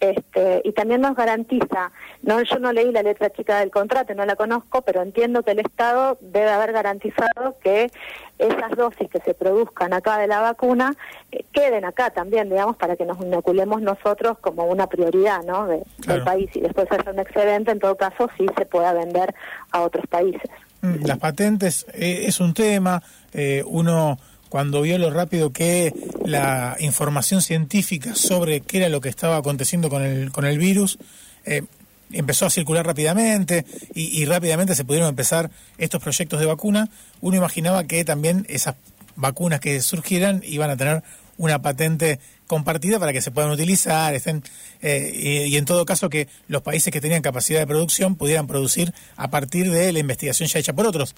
este, 0.01 0.62
y 0.65 0.72
también 0.72 1.00
nos 1.00 1.15
garantiza, 1.15 1.91
no 2.24 2.41
yo 2.41 2.58
no 2.58 2.74
leí 2.74 2.91
la 2.91 3.03
letra 3.03 3.29
chica 3.29 3.60
del 3.60 3.70
contrato, 3.70 4.15
no 4.15 4.25
la 4.25 4.36
conozco, 4.36 4.81
pero 4.81 5.03
entiendo 5.03 5.43
que 5.43 5.51
el 5.51 5.60
Estado 5.60 6.17
debe 6.22 6.50
haber 6.50 6.74
garantizado 6.74 7.55
que 7.63 7.91
esas 8.39 8.72
dosis 8.75 9.08
que 9.12 9.20
se 9.20 9.36
produzcan 9.36 9.93
acá 9.93 10.17
de 10.17 10.25
la 10.25 10.39
vacuna 10.39 10.96
eh, 11.31 11.46
queden 11.53 11.86
acá 11.86 12.10
también, 12.10 12.50
digamos, 12.50 12.77
para 12.77 12.96
que 12.96 13.05
nos 13.05 13.22
inoculemos 13.22 13.84
nosotros 13.84 14.39
como 14.39 14.65
una 14.65 14.88
prioridad 14.88 15.43
¿no? 15.43 15.67
del 15.67 16.24
país 16.24 16.50
y 16.55 16.62
después 16.62 16.91
hacer 16.91 17.13
un 17.13 17.20
excedente, 17.20 17.72
en 17.72 17.79
todo 17.79 17.96
caso, 17.96 18.27
sí 18.38 18.48
se 18.58 18.65
pueda 18.65 18.93
vender 18.93 19.36
a 19.72 19.81
otros 19.81 20.08
países. 20.08 20.50
Mm, 20.81 21.05
las 21.05 21.20
patentes 21.20 21.86
eh, 21.93 22.24
es 22.25 22.39
un 22.39 22.55
tema, 22.55 23.03
eh, 23.34 23.63
uno 23.67 24.17
cuando 24.51 24.81
vio 24.81 24.98
lo 24.98 25.10
rápido 25.12 25.53
que 25.53 25.93
la 26.25 26.75
información 26.81 27.41
científica 27.41 28.15
sobre 28.15 28.60
qué 28.60 28.79
era 28.79 28.89
lo 28.89 29.00
que 29.00 29.08
estaba 29.08 29.38
aconteciendo 29.38 29.89
con 29.89 30.03
el, 30.03 30.29
con 30.34 30.43
el 30.43 30.58
virus 30.58 31.00
eh, 31.46 31.63
empezó 32.12 32.48
a 32.48 32.50
circular 32.50 32.86
rápidamente 32.86 33.65
y, 33.96 34.25
rápidamente 34.25 34.75
se 34.75 34.84
pudieron 34.84 35.08
empezar 35.08 35.50
estos 35.77 36.03
proyectos 36.03 36.41
de 36.41 36.48
vacuna, 36.48 36.89
uno 37.22 37.38
imaginaba 37.38 37.86
que 37.86 38.03
también 38.03 38.46
esas 38.50 38.75
vacunas 39.15 39.62
que 39.62 39.79
surgieran 39.79 40.41
iban 40.46 40.70
a 40.70 40.75
tener 40.75 41.01
una 41.38 41.62
patente 41.62 42.20
compartida 42.46 43.00
para 43.00 43.13
que 43.13 43.22
se 43.22 43.31
puedan 43.31 43.51
utilizar, 43.51 44.13
estén 44.13 44.43
eh, 44.81 45.48
y, 45.48 45.55
en 45.55 45.63
todo 45.63 45.86
caso 45.86 46.10
que 46.10 46.27
los 46.50 46.62
países 46.62 46.91
que 46.91 47.00
tenían 47.00 47.22
capacidad 47.22 47.62
de 47.62 47.67
producción 47.67 48.17
pudieran 48.17 48.48
producir 48.48 48.93
a 49.15 49.29
partir 49.29 49.72
de 49.72 49.93
la 49.93 50.00
investigación 50.00 50.50
ya 50.50 50.60
hecha 50.60 50.74
por 50.74 50.88
otros. 50.88 51.15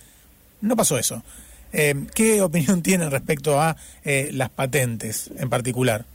No 0.62 0.76
pasó 0.76 1.00
eso. 1.00 1.24
Eh, 1.74 1.96
¿Qué 2.14 2.42
opinión 2.42 2.82
tienen 2.84 3.12
respecto 3.12 3.60
a 3.60 3.76
eh, 4.06 4.30
las 4.32 4.50
patentes 4.50 5.32
en 5.38 5.50
particular? 5.50 6.06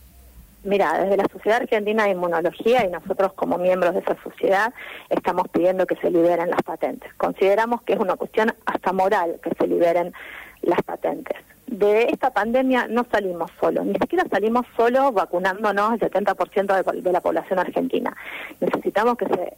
Mira, 0.63 1.03
desde 1.03 1.17
la 1.17 1.25
Sociedad 1.31 1.61
Argentina 1.61 2.03
de 2.03 2.11
Inmunología 2.11 2.85
y 2.85 2.89
nosotros 2.89 3.31
como 3.33 3.57
miembros 3.57 3.93
de 3.93 4.01
esa 4.01 4.17
sociedad 4.21 4.73
estamos 5.09 5.47
pidiendo 5.47 5.85
que 5.85 5.95
se 5.95 6.11
liberen 6.11 6.49
las 6.49 6.61
patentes. 6.63 7.13
Consideramos 7.13 7.81
que 7.83 7.93
es 7.93 7.99
una 7.99 8.15
cuestión 8.15 8.53
hasta 8.65 8.91
moral 8.91 9.39
que 9.41 9.51
se 9.57 9.67
liberen 9.67 10.11
las 10.61 10.81
patentes. 10.81 11.37
De 11.67 12.07
esta 12.11 12.31
pandemia 12.31 12.87
no 12.89 13.05
salimos 13.09 13.51
solos, 13.61 13.85
ni 13.85 13.93
siquiera 13.93 14.25
salimos 14.29 14.65
solos 14.75 15.13
vacunándonos 15.13 15.93
el 15.93 15.99
70% 15.99 16.83
de, 16.83 17.01
de 17.01 17.11
la 17.11 17.21
población 17.21 17.59
argentina. 17.59 18.13
Necesitamos 18.59 19.17
que 19.17 19.27
se 19.27 19.53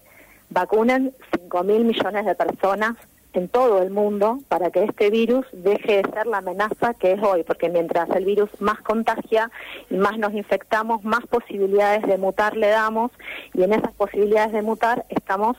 vacunen 0.50 1.16
5 1.40 1.64
mil 1.64 1.86
millones 1.86 2.26
de 2.26 2.36
personas 2.36 2.96
en 3.34 3.48
todo 3.48 3.82
el 3.82 3.92
mundo 3.92 4.40
para 4.48 4.72
que 4.72 4.84
este 4.84 5.10
virus 5.10 5.46
deje 5.54 6.02
de 6.02 6.12
ser 6.12 6.28
la 6.28 6.38
amenaza 6.38 6.94
que 6.94 7.14
es 7.14 7.24
hoy, 7.24 7.44
porque 7.44 7.70
mientras 7.70 8.10
el 8.12 8.26
virus 8.26 8.50
más 8.60 8.82
contagia 8.82 9.50
y 9.90 9.96
más 9.96 10.18
nos 10.18 10.34
infectamos, 10.34 11.04
más 11.04 11.26
posibilidades 11.28 12.04
de 12.04 12.18
mutar 12.18 12.58
le 12.58 12.68
damos 12.68 13.12
y 13.54 13.64
en 13.64 13.74
esas 13.74 13.94
posibilidades 13.94 14.52
de 14.52 14.62
mutar 14.62 15.06
estamos 15.10 15.58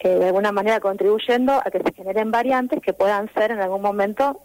eh, 0.00 0.08
de 0.08 0.26
alguna 0.26 0.52
manera 0.52 0.80
contribuyendo 0.80 1.52
a 1.52 1.70
que 1.70 1.82
se 1.82 1.92
generen 1.92 2.30
variantes 2.30 2.80
que 2.80 2.92
puedan 2.92 3.32
ser 3.34 3.50
en 3.50 3.60
algún 3.60 3.82
momento 3.82 4.40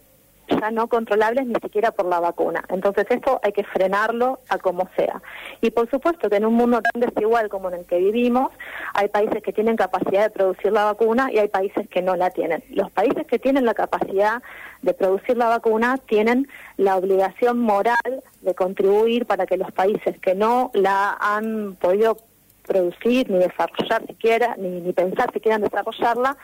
ya 0.47 0.71
no 0.71 0.87
controlables 0.87 1.45
ni 1.45 1.55
siquiera 1.55 1.91
por 1.91 2.05
la 2.05 2.19
vacuna. 2.19 2.63
Entonces 2.69 3.05
esto 3.09 3.39
hay 3.43 3.51
que 3.51 3.63
frenarlo 3.63 4.39
a 4.49 4.57
como 4.57 4.89
sea. 4.95 5.21
Y 5.61 5.71
por 5.71 5.89
supuesto 5.89 6.29
que 6.29 6.35
en 6.35 6.45
un 6.45 6.53
mundo 6.53 6.81
tan 6.81 7.01
desigual 7.01 7.49
como 7.49 7.69
en 7.69 7.75
el 7.75 7.85
que 7.85 7.97
vivimos, 7.97 8.51
hay 8.93 9.07
países 9.07 9.41
que 9.41 9.53
tienen 9.53 9.75
capacidad 9.75 10.23
de 10.23 10.29
producir 10.29 10.71
la 10.71 10.85
vacuna 10.85 11.31
y 11.31 11.39
hay 11.39 11.47
países 11.47 11.87
que 11.89 12.01
no 12.01 12.15
la 12.15 12.29
tienen. 12.31 12.63
Los 12.69 12.91
países 12.91 13.25
que 13.27 13.39
tienen 13.39 13.65
la 13.65 13.73
capacidad 13.73 14.41
de 14.81 14.93
producir 14.93 15.37
la 15.37 15.47
vacuna 15.47 15.97
tienen 15.97 16.47
la 16.77 16.97
obligación 16.97 17.59
moral 17.59 18.23
de 18.41 18.55
contribuir 18.55 19.25
para 19.25 19.45
que 19.45 19.57
los 19.57 19.71
países 19.71 20.19
que 20.19 20.35
no 20.35 20.71
la 20.73 21.17
han 21.19 21.75
podido 21.75 22.17
producir 22.65 23.29
ni 23.29 23.39
desarrollar 23.39 24.05
siquiera, 24.07 24.55
ni, 24.57 24.81
ni 24.81 24.93
pensar 24.93 25.31
si 25.33 25.39
quieran 25.39 25.61
desarrollarla, 25.61 26.37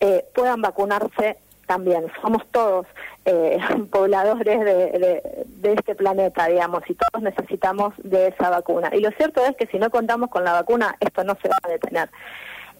eh, 0.00 0.24
puedan 0.34 0.60
vacunarse 0.60 1.38
también. 1.66 2.10
Somos 2.22 2.46
todos 2.50 2.86
eh, 3.24 3.58
pobladores 3.90 4.60
de, 4.60 5.44
este 5.62 5.94
planeta, 5.94 6.46
digamos, 6.46 6.82
y 6.88 6.94
todos 6.94 7.22
necesitamos 7.22 7.94
de 7.98 8.28
esa 8.28 8.50
vacuna. 8.50 8.90
Y 8.92 9.00
lo 9.00 9.10
cierto 9.12 9.44
es 9.44 9.56
que 9.56 9.66
si 9.66 9.78
no 9.78 9.90
contamos 9.90 10.30
con 10.30 10.44
la 10.44 10.52
vacuna, 10.52 10.96
esto 11.00 11.24
no 11.24 11.36
se 11.40 11.48
va 11.48 11.56
a 11.62 11.68
detener. 11.68 12.10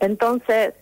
Entonces, 0.00 0.74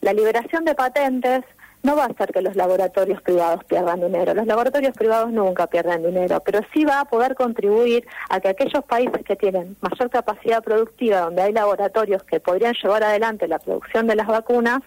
la 0.00 0.12
liberación 0.12 0.64
de 0.64 0.74
patentes 0.74 1.44
no 1.84 1.94
va 1.94 2.04
a 2.04 2.06
hacer 2.06 2.32
que 2.32 2.40
los 2.40 2.56
laboratorios 2.56 3.20
privados 3.22 3.62
pierdan 3.64 4.00
dinero. 4.00 4.32
Los 4.34 4.46
laboratorios 4.46 4.96
privados 4.96 5.30
nunca 5.30 5.66
pierden 5.66 6.02
dinero, 6.02 6.40
pero 6.40 6.60
sí 6.72 6.84
va 6.84 7.00
a 7.00 7.04
poder 7.04 7.34
contribuir 7.34 8.06
a 8.30 8.40
que 8.40 8.48
aquellos 8.48 8.82
países 8.84 9.22
que 9.22 9.36
tienen 9.36 9.76
mayor 9.82 10.08
capacidad 10.08 10.64
productiva, 10.64 11.20
donde 11.20 11.42
hay 11.42 11.52
laboratorios 11.52 12.22
que 12.24 12.40
podrían 12.40 12.74
llevar 12.82 13.04
adelante 13.04 13.46
la 13.46 13.58
producción 13.58 14.06
de 14.06 14.16
las 14.16 14.26
vacunas, 14.26 14.80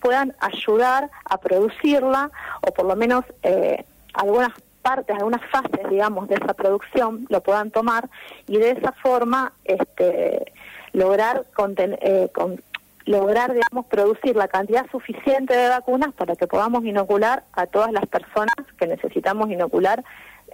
puedan 0.00 0.34
ayudar 0.40 1.10
a 1.26 1.38
producirla 1.38 2.30
o 2.66 2.72
por 2.72 2.86
lo 2.86 2.96
menos 2.96 3.26
eh, 3.42 3.84
algunas 4.14 4.52
partes, 4.80 5.14
algunas 5.16 5.44
fases, 5.50 5.90
digamos, 5.90 6.28
de 6.28 6.36
esa 6.36 6.54
producción 6.54 7.26
lo 7.28 7.42
puedan 7.42 7.70
tomar 7.70 8.08
y 8.46 8.56
de 8.56 8.70
esa 8.70 8.92
forma 8.92 9.52
este, 9.64 10.50
lograr 10.92 11.44
eh, 11.76 12.28
con, 12.32 12.62
lograr, 13.08 13.54
digamos, 13.54 13.86
producir 13.86 14.36
la 14.36 14.48
cantidad 14.48 14.84
suficiente 14.90 15.56
de 15.56 15.68
vacunas 15.68 16.12
para 16.12 16.36
que 16.36 16.46
podamos 16.46 16.84
inocular 16.84 17.44
a 17.52 17.66
todas 17.66 17.90
las 17.90 18.06
personas 18.06 18.54
que 18.78 18.86
necesitamos 18.86 19.50
inocular 19.50 20.04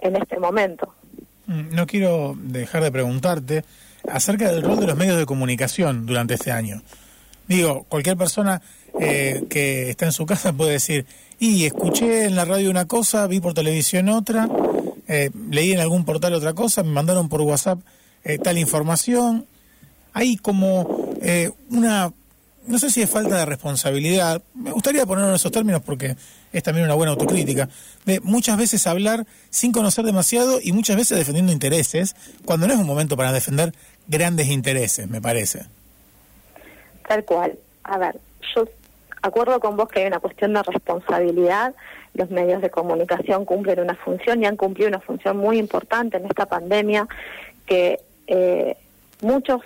en 0.01 0.15
este 0.15 0.39
momento. 0.39 0.93
Mm, 1.47 1.75
no 1.75 1.85
quiero 1.85 2.33
dejar 2.37 2.81
de 2.83 2.91
preguntarte 2.91 3.65
acerca 4.09 4.51
del 4.51 4.63
rol 4.63 4.79
de 4.79 4.87
los 4.87 4.95
medios 4.95 5.17
de 5.17 5.25
comunicación 5.25 6.05
durante 6.05 6.35
este 6.35 6.51
año. 6.51 6.81
Digo, 7.47 7.83
cualquier 7.89 8.15
persona 8.15 8.61
eh, 8.99 9.43
que 9.49 9.89
está 9.89 10.05
en 10.05 10.13
su 10.13 10.25
casa 10.25 10.53
puede 10.53 10.71
decir, 10.71 11.05
y 11.37 11.65
escuché 11.65 12.23
en 12.23 12.35
la 12.35 12.45
radio 12.45 12.71
una 12.71 12.85
cosa, 12.85 13.27
vi 13.27 13.41
por 13.41 13.53
televisión 13.53 14.07
otra, 14.07 14.47
eh, 15.07 15.29
leí 15.51 15.73
en 15.73 15.79
algún 15.79 16.05
portal 16.05 16.33
otra 16.33 16.53
cosa, 16.53 16.83
me 16.83 16.91
mandaron 16.91 17.27
por 17.27 17.41
WhatsApp 17.41 17.79
eh, 18.23 18.37
tal 18.37 18.57
información. 18.57 19.45
Hay 20.13 20.37
como 20.37 20.83
una, 21.69 22.13
no 22.67 22.79
sé 22.79 22.89
si 22.89 23.01
es 23.01 23.09
falta 23.09 23.37
de 23.37 23.45
responsabilidad, 23.45 24.41
me 24.53 24.71
gustaría 24.71 25.05
ponerlo 25.05 25.29
en 25.29 25.35
esos 25.35 25.51
términos 25.51 25.81
porque 25.81 26.15
es 26.51 26.63
también 26.63 26.85
una 26.85 26.95
buena 26.95 27.11
autocrítica, 27.11 27.69
de 28.05 28.19
muchas 28.21 28.57
veces 28.57 28.87
hablar 28.87 29.25
sin 29.49 29.71
conocer 29.71 30.05
demasiado 30.05 30.59
y 30.61 30.71
muchas 30.71 30.95
veces 30.95 31.17
defendiendo 31.17 31.51
intereses, 31.51 32.15
cuando 32.45 32.67
no 32.67 32.73
es 32.73 32.79
un 32.79 32.87
momento 32.87 33.17
para 33.17 33.31
defender 33.31 33.73
grandes 34.07 34.47
intereses, 34.47 35.09
me 35.09 35.21
parece. 35.21 35.65
Tal 37.07 37.23
cual. 37.23 37.57
A 37.83 37.97
ver, 37.97 38.19
yo 38.55 38.65
acuerdo 39.21 39.59
con 39.59 39.75
vos 39.75 39.89
que 39.89 40.01
hay 40.01 40.07
una 40.07 40.19
cuestión 40.19 40.53
de 40.53 40.63
responsabilidad. 40.63 41.75
Los 42.13 42.29
medios 42.29 42.61
de 42.61 42.69
comunicación 42.69 43.45
cumplen 43.45 43.79
una 43.79 43.95
función 43.95 44.41
y 44.41 44.45
han 44.45 44.55
cumplido 44.55 44.89
una 44.89 45.01
función 45.01 45.37
muy 45.37 45.57
importante 45.57 46.17
en 46.17 46.25
esta 46.25 46.45
pandemia 46.45 47.07
que 47.65 47.99
eh, 48.27 48.77
muchos 49.21 49.61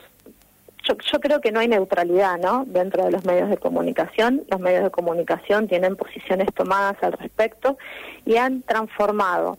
yo, 0.89 0.97
yo, 1.11 1.19
creo 1.19 1.41
que 1.41 1.51
no 1.51 1.59
hay 1.59 1.67
neutralidad 1.67 2.37
¿no? 2.39 2.65
dentro 2.65 3.05
de 3.05 3.11
los 3.11 3.23
medios 3.25 3.49
de 3.49 3.57
comunicación. 3.57 4.43
Los 4.49 4.59
medios 4.59 4.83
de 4.83 4.91
comunicación 4.91 5.67
tienen 5.67 5.95
posiciones 5.95 6.47
tomadas 6.53 6.97
al 7.01 7.13
respecto 7.13 7.77
y 8.25 8.37
han 8.37 8.61
transformado 8.63 9.57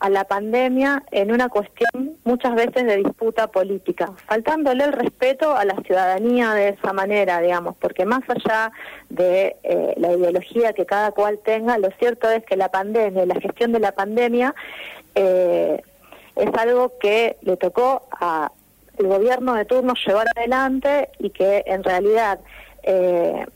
a 0.00 0.08
la 0.08 0.24
pandemia 0.24 1.02
en 1.10 1.30
una 1.30 1.50
cuestión 1.50 2.16
muchas 2.24 2.54
veces 2.54 2.86
de 2.86 2.96
disputa 2.96 3.48
política, 3.48 4.10
faltándole 4.26 4.84
el 4.84 4.92
respeto 4.92 5.54
a 5.54 5.64
la 5.66 5.76
ciudadanía 5.82 6.54
de 6.54 6.70
esa 6.70 6.94
manera, 6.94 7.40
digamos, 7.40 7.76
porque 7.76 8.06
más 8.06 8.22
allá 8.28 8.72
de 9.10 9.56
eh, 9.62 9.94
la 9.98 10.12
ideología 10.12 10.72
que 10.72 10.86
cada 10.86 11.12
cual 11.12 11.38
tenga, 11.44 11.76
lo 11.76 11.90
cierto 11.98 12.30
es 12.30 12.44
que 12.44 12.56
la 12.56 12.70
pandemia, 12.70 13.26
la 13.26 13.38
gestión 13.40 13.72
de 13.72 13.80
la 13.80 13.92
pandemia, 13.92 14.54
eh, 15.14 15.82
es 16.36 16.54
algo 16.54 16.98
que 16.98 17.36
le 17.42 17.58
tocó 17.58 18.08
a 18.10 18.50
el 18.98 19.06
gobierno 19.06 19.54
de 19.54 19.64
turno 19.64 19.94
llevar 20.06 20.26
adelante 20.36 21.10
y 21.18 21.30
que 21.30 21.64
en 21.66 21.82
realidad 21.82 22.40
eh, 22.82 23.46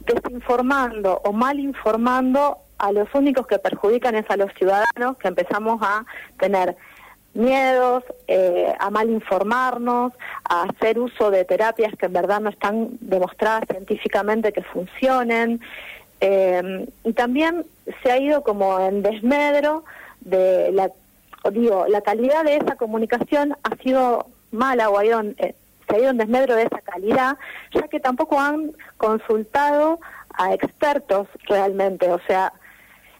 desinformando 0.00 1.20
o 1.24 1.32
mal 1.32 1.58
informando 1.60 2.58
a 2.78 2.92
los 2.92 3.08
únicos 3.14 3.46
que 3.46 3.58
perjudican 3.58 4.16
es 4.16 4.28
a 4.28 4.36
los 4.36 4.52
ciudadanos 4.54 5.16
que 5.18 5.28
empezamos 5.28 5.80
a 5.82 6.04
tener 6.38 6.76
miedos, 7.34 8.04
eh, 8.26 8.74
a 8.78 8.90
mal 8.90 9.08
informarnos, 9.08 10.12
a 10.44 10.64
hacer 10.64 10.98
uso 10.98 11.30
de 11.30 11.44
terapias 11.44 11.94
que 11.96 12.06
en 12.06 12.12
verdad 12.12 12.40
no 12.40 12.50
están 12.50 12.90
demostradas 13.00 13.64
científicamente 13.70 14.52
que 14.52 14.62
funcionen. 14.62 15.60
Eh, 16.20 16.86
y 17.04 17.12
también 17.14 17.64
se 18.02 18.12
ha 18.12 18.18
ido 18.18 18.42
como 18.42 18.78
en 18.80 19.02
desmedro 19.02 19.84
de 20.20 20.70
la, 20.72 20.90
digo, 21.50 21.86
la 21.88 22.00
calidad 22.02 22.44
de 22.44 22.56
esa 22.56 22.76
comunicación 22.76 23.56
ha 23.62 23.76
sido 23.82 24.26
mala 24.50 24.90
o 24.90 25.00
eh, 25.00 25.54
se 25.88 25.96
ha 25.96 25.98
ido 25.98 26.10
en 26.10 26.18
desmedro 26.18 26.54
de 26.54 26.62
esa 26.62 26.80
calidad, 26.80 27.36
ya 27.72 27.88
que 27.88 28.00
tampoco 28.00 28.38
han 28.38 28.72
consultado 28.96 29.98
a 30.34 30.54
expertos 30.54 31.28
realmente, 31.48 32.10
o 32.10 32.20
sea, 32.26 32.52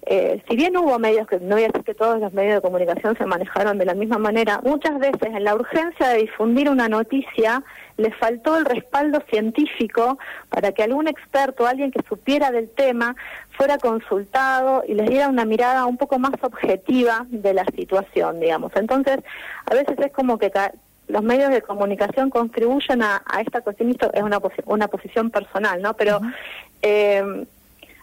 eh, 0.04 0.42
si 0.48 0.56
bien 0.56 0.76
hubo 0.76 0.98
medios, 0.98 1.28
que 1.28 1.38
no 1.38 1.54
voy 1.54 1.64
a 1.64 1.68
decir 1.68 1.84
que 1.84 1.94
todos 1.94 2.18
los 2.18 2.32
medios 2.32 2.56
de 2.56 2.60
comunicación 2.60 3.16
se 3.16 3.24
manejaron 3.24 3.78
de 3.78 3.84
la 3.84 3.94
misma 3.94 4.18
manera, 4.18 4.60
muchas 4.64 4.98
veces 4.98 5.22
en 5.22 5.44
la 5.44 5.54
urgencia 5.54 6.08
de 6.08 6.18
difundir 6.18 6.68
una 6.68 6.88
noticia 6.88 7.62
le 7.96 8.10
faltó 8.12 8.56
el 8.56 8.64
respaldo 8.64 9.22
científico 9.30 10.18
para 10.48 10.72
que 10.72 10.82
algún 10.82 11.06
experto, 11.06 11.66
alguien 11.66 11.92
que 11.92 12.02
supiera 12.08 12.50
del 12.50 12.68
tema, 12.70 13.14
fuera 13.50 13.78
consultado 13.78 14.82
y 14.88 14.94
les 14.94 15.08
diera 15.08 15.28
una 15.28 15.44
mirada 15.44 15.86
un 15.86 15.96
poco 15.96 16.18
más 16.18 16.32
objetiva 16.42 17.26
de 17.28 17.54
la 17.54 17.64
situación, 17.76 18.40
digamos. 18.40 18.72
Entonces, 18.74 19.20
a 19.66 19.74
veces 19.74 19.96
es 19.98 20.10
como 20.10 20.36
que 20.36 20.50
los 21.06 21.22
medios 21.22 21.50
de 21.50 21.62
comunicación 21.62 22.28
contribuyen 22.28 23.02
a, 23.02 23.22
esta 23.38 23.60
cuestión, 23.60 23.90
esto 23.90 24.10
es 24.12 24.22
una, 24.22 24.40
una 24.66 24.88
posición 24.88 25.30
personal, 25.30 25.80
¿no? 25.80 25.94
Pero... 25.94 26.20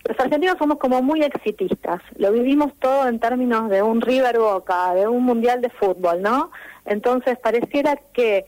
Los 0.09 0.19
argentinos 0.19 0.57
somos 0.57 0.79
como 0.79 1.03
muy 1.03 1.21
exitistas, 1.21 2.01
lo 2.15 2.31
vivimos 2.31 2.73
todo 2.79 3.07
en 3.07 3.19
términos 3.19 3.69
de 3.69 3.83
un 3.83 4.01
River 4.01 4.39
Boca, 4.39 4.95
de 4.95 5.07
un 5.07 5.23
Mundial 5.23 5.61
de 5.61 5.69
Fútbol, 5.69 6.23
¿no? 6.23 6.49
Entonces 6.83 7.37
pareciera 7.37 7.95
que 8.11 8.43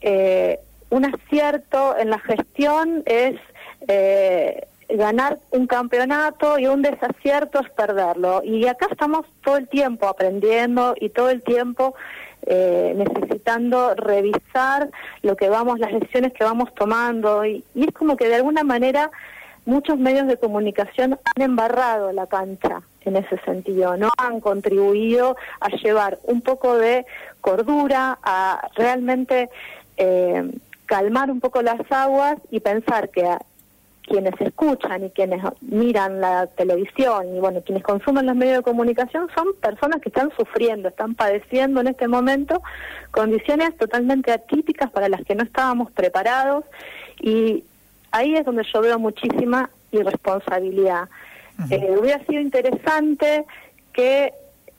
eh, 0.00 0.58
un 0.88 1.04
acierto 1.04 1.94
en 1.98 2.08
la 2.08 2.18
gestión 2.18 3.02
es 3.04 3.38
eh, 3.88 4.66
ganar 4.88 5.38
un 5.50 5.66
campeonato 5.66 6.58
y 6.58 6.66
un 6.66 6.80
desacierto 6.80 7.60
es 7.60 7.68
perderlo. 7.68 8.40
Y 8.42 8.66
acá 8.66 8.86
estamos 8.90 9.26
todo 9.44 9.58
el 9.58 9.68
tiempo 9.68 10.06
aprendiendo 10.06 10.94
y 10.98 11.10
todo 11.10 11.28
el 11.28 11.42
tiempo 11.42 11.94
eh, 12.46 12.94
necesitando 12.96 13.94
revisar 13.96 14.88
lo 15.20 15.36
que 15.36 15.50
vamos, 15.50 15.78
las 15.78 15.92
decisiones 15.92 16.32
que 16.32 16.42
vamos 16.42 16.74
tomando 16.74 17.44
y, 17.44 17.62
y 17.74 17.84
es 17.84 17.92
como 17.92 18.16
que 18.16 18.28
de 18.28 18.36
alguna 18.36 18.64
manera 18.64 19.10
muchos 19.64 19.98
medios 19.98 20.26
de 20.26 20.36
comunicación 20.36 21.18
han 21.34 21.42
embarrado 21.42 22.12
la 22.12 22.26
cancha 22.26 22.82
en 23.04 23.16
ese 23.16 23.38
sentido, 23.44 23.96
no 23.96 24.10
han 24.16 24.40
contribuido 24.40 25.36
a 25.60 25.68
llevar 25.70 26.18
un 26.24 26.40
poco 26.40 26.76
de 26.76 27.04
cordura, 27.40 28.18
a 28.22 28.68
realmente 28.76 29.50
eh, 29.96 30.50
calmar 30.86 31.30
un 31.30 31.40
poco 31.40 31.62
las 31.62 31.80
aguas 31.90 32.36
y 32.50 32.60
pensar 32.60 33.10
que 33.10 33.36
quienes 34.02 34.34
escuchan 34.40 35.04
y 35.04 35.10
quienes 35.10 35.42
miran 35.60 36.20
la 36.20 36.46
televisión 36.48 37.36
y 37.36 37.40
bueno 37.40 37.62
quienes 37.64 37.84
consumen 37.84 38.26
los 38.26 38.34
medios 38.34 38.58
de 38.58 38.62
comunicación 38.62 39.28
son 39.34 39.54
personas 39.60 40.00
que 40.00 40.08
están 40.08 40.30
sufriendo, 40.36 40.88
están 40.88 41.14
padeciendo 41.14 41.80
en 41.80 41.88
este 41.88 42.08
momento 42.08 42.62
condiciones 43.12 43.76
totalmente 43.76 44.32
atípicas 44.32 44.90
para 44.90 45.08
las 45.08 45.24
que 45.24 45.34
no 45.34 45.44
estábamos 45.44 45.90
preparados 45.92 46.64
y 47.20 47.64
ahí 48.12 48.36
es 48.36 48.44
donde 48.44 48.64
yo 48.72 48.80
veo 48.80 48.98
muchísima 48.98 49.70
irresponsabilidad. 49.90 51.08
Eh, 51.70 51.96
hubiera 51.98 52.24
sido 52.26 52.40
interesante 52.40 53.44
que 53.92 54.32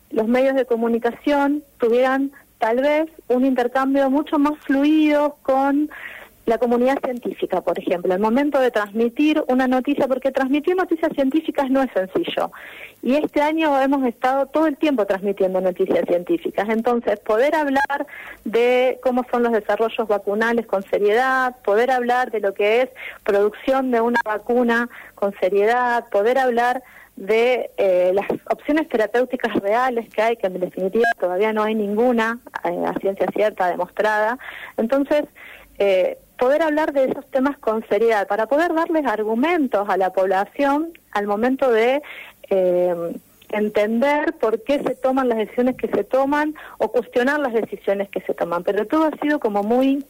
los 0.09 0.27
medios 0.27 0.55
de 0.55 0.65
comunicación 0.65 1.63
tuvieran 1.79 2.31
tal 2.57 2.77
vez 2.81 3.09
un 3.27 3.45
intercambio 3.45 4.09
mucho 4.09 4.39
más 4.39 4.57
fluido 4.59 5.37
con 5.43 5.89
la 6.45 6.57
comunidad 6.57 6.97
científica, 7.03 7.61
por 7.61 7.79
ejemplo, 7.79 8.13
el 8.13 8.19
momento 8.19 8.59
de 8.59 8.71
transmitir 8.71 9.43
una 9.47 9.67
noticia, 9.67 10.07
porque 10.07 10.31
transmitir 10.31 10.75
noticias 10.75 11.11
científicas 11.13 11.69
no 11.69 11.81
es 11.81 11.89
sencillo. 11.93 12.51
Y 13.01 13.15
este 13.15 13.41
año 13.41 13.79
hemos 13.81 14.05
estado 14.05 14.47
todo 14.47 14.67
el 14.67 14.77
tiempo 14.77 15.05
transmitiendo 15.05 15.61
noticias 15.61 16.05
científicas. 16.07 16.67
Entonces, 16.69 17.19
poder 17.19 17.55
hablar 17.55 18.07
de 18.43 18.99
cómo 19.03 19.25
son 19.31 19.43
los 19.43 19.53
desarrollos 19.53 20.07
vacunales 20.07 20.65
con 20.65 20.83
seriedad, 20.83 21.55
poder 21.63 21.91
hablar 21.91 22.31
de 22.31 22.41
lo 22.41 22.53
que 22.53 22.81
es 22.81 22.89
producción 23.23 23.91
de 23.91 24.01
una 24.01 24.19
vacuna 24.25 24.89
con 25.15 25.33
seriedad, 25.39 26.09
poder 26.09 26.37
hablar 26.37 26.83
de 27.15 27.69
eh, 27.77 28.11
las 28.13 28.25
opciones 28.49 28.89
terapéuticas 28.89 29.53
reales 29.57 30.09
que 30.09 30.21
hay, 30.21 30.35
que 30.35 30.47
en 30.47 30.59
definitiva 30.59 31.05
todavía 31.19 31.53
no 31.53 31.63
hay 31.63 31.75
ninguna 31.75 32.39
eh, 32.63 32.83
a 32.85 32.93
ciencia 32.99 33.27
cierta 33.33 33.67
demostrada. 33.67 34.37
Entonces, 34.77 35.23
eh, 35.77 36.17
poder 36.43 36.61
hablar 36.61 36.91
de 36.91 37.05
esos 37.05 37.25
temas 37.27 37.57
con 37.57 37.87
seriedad, 37.87 38.27
para 38.27 38.47
poder 38.47 38.73
darles 38.73 39.05
argumentos 39.05 39.87
a 39.87 39.95
la 39.95 40.09
población 40.09 40.91
al 41.13 41.25
momento 41.25 41.71
de 41.71 42.01
eh, 42.49 42.93
entender 43.47 44.33
por 44.41 44.61
qué 44.61 44.83
se 44.83 44.93
toman 44.95 45.29
las 45.29 45.37
decisiones 45.37 45.77
que 45.77 45.87
se 45.87 46.03
toman 46.03 46.53
o 46.79 46.91
cuestionar 46.91 47.39
las 47.39 47.53
decisiones 47.53 48.09
que 48.09 48.19
se 48.19 48.33
toman. 48.33 48.61
Pero 48.63 48.85
todo 48.85 49.05
ha 49.05 49.17
sido 49.21 49.39
como 49.39 49.63
muy 49.63 50.05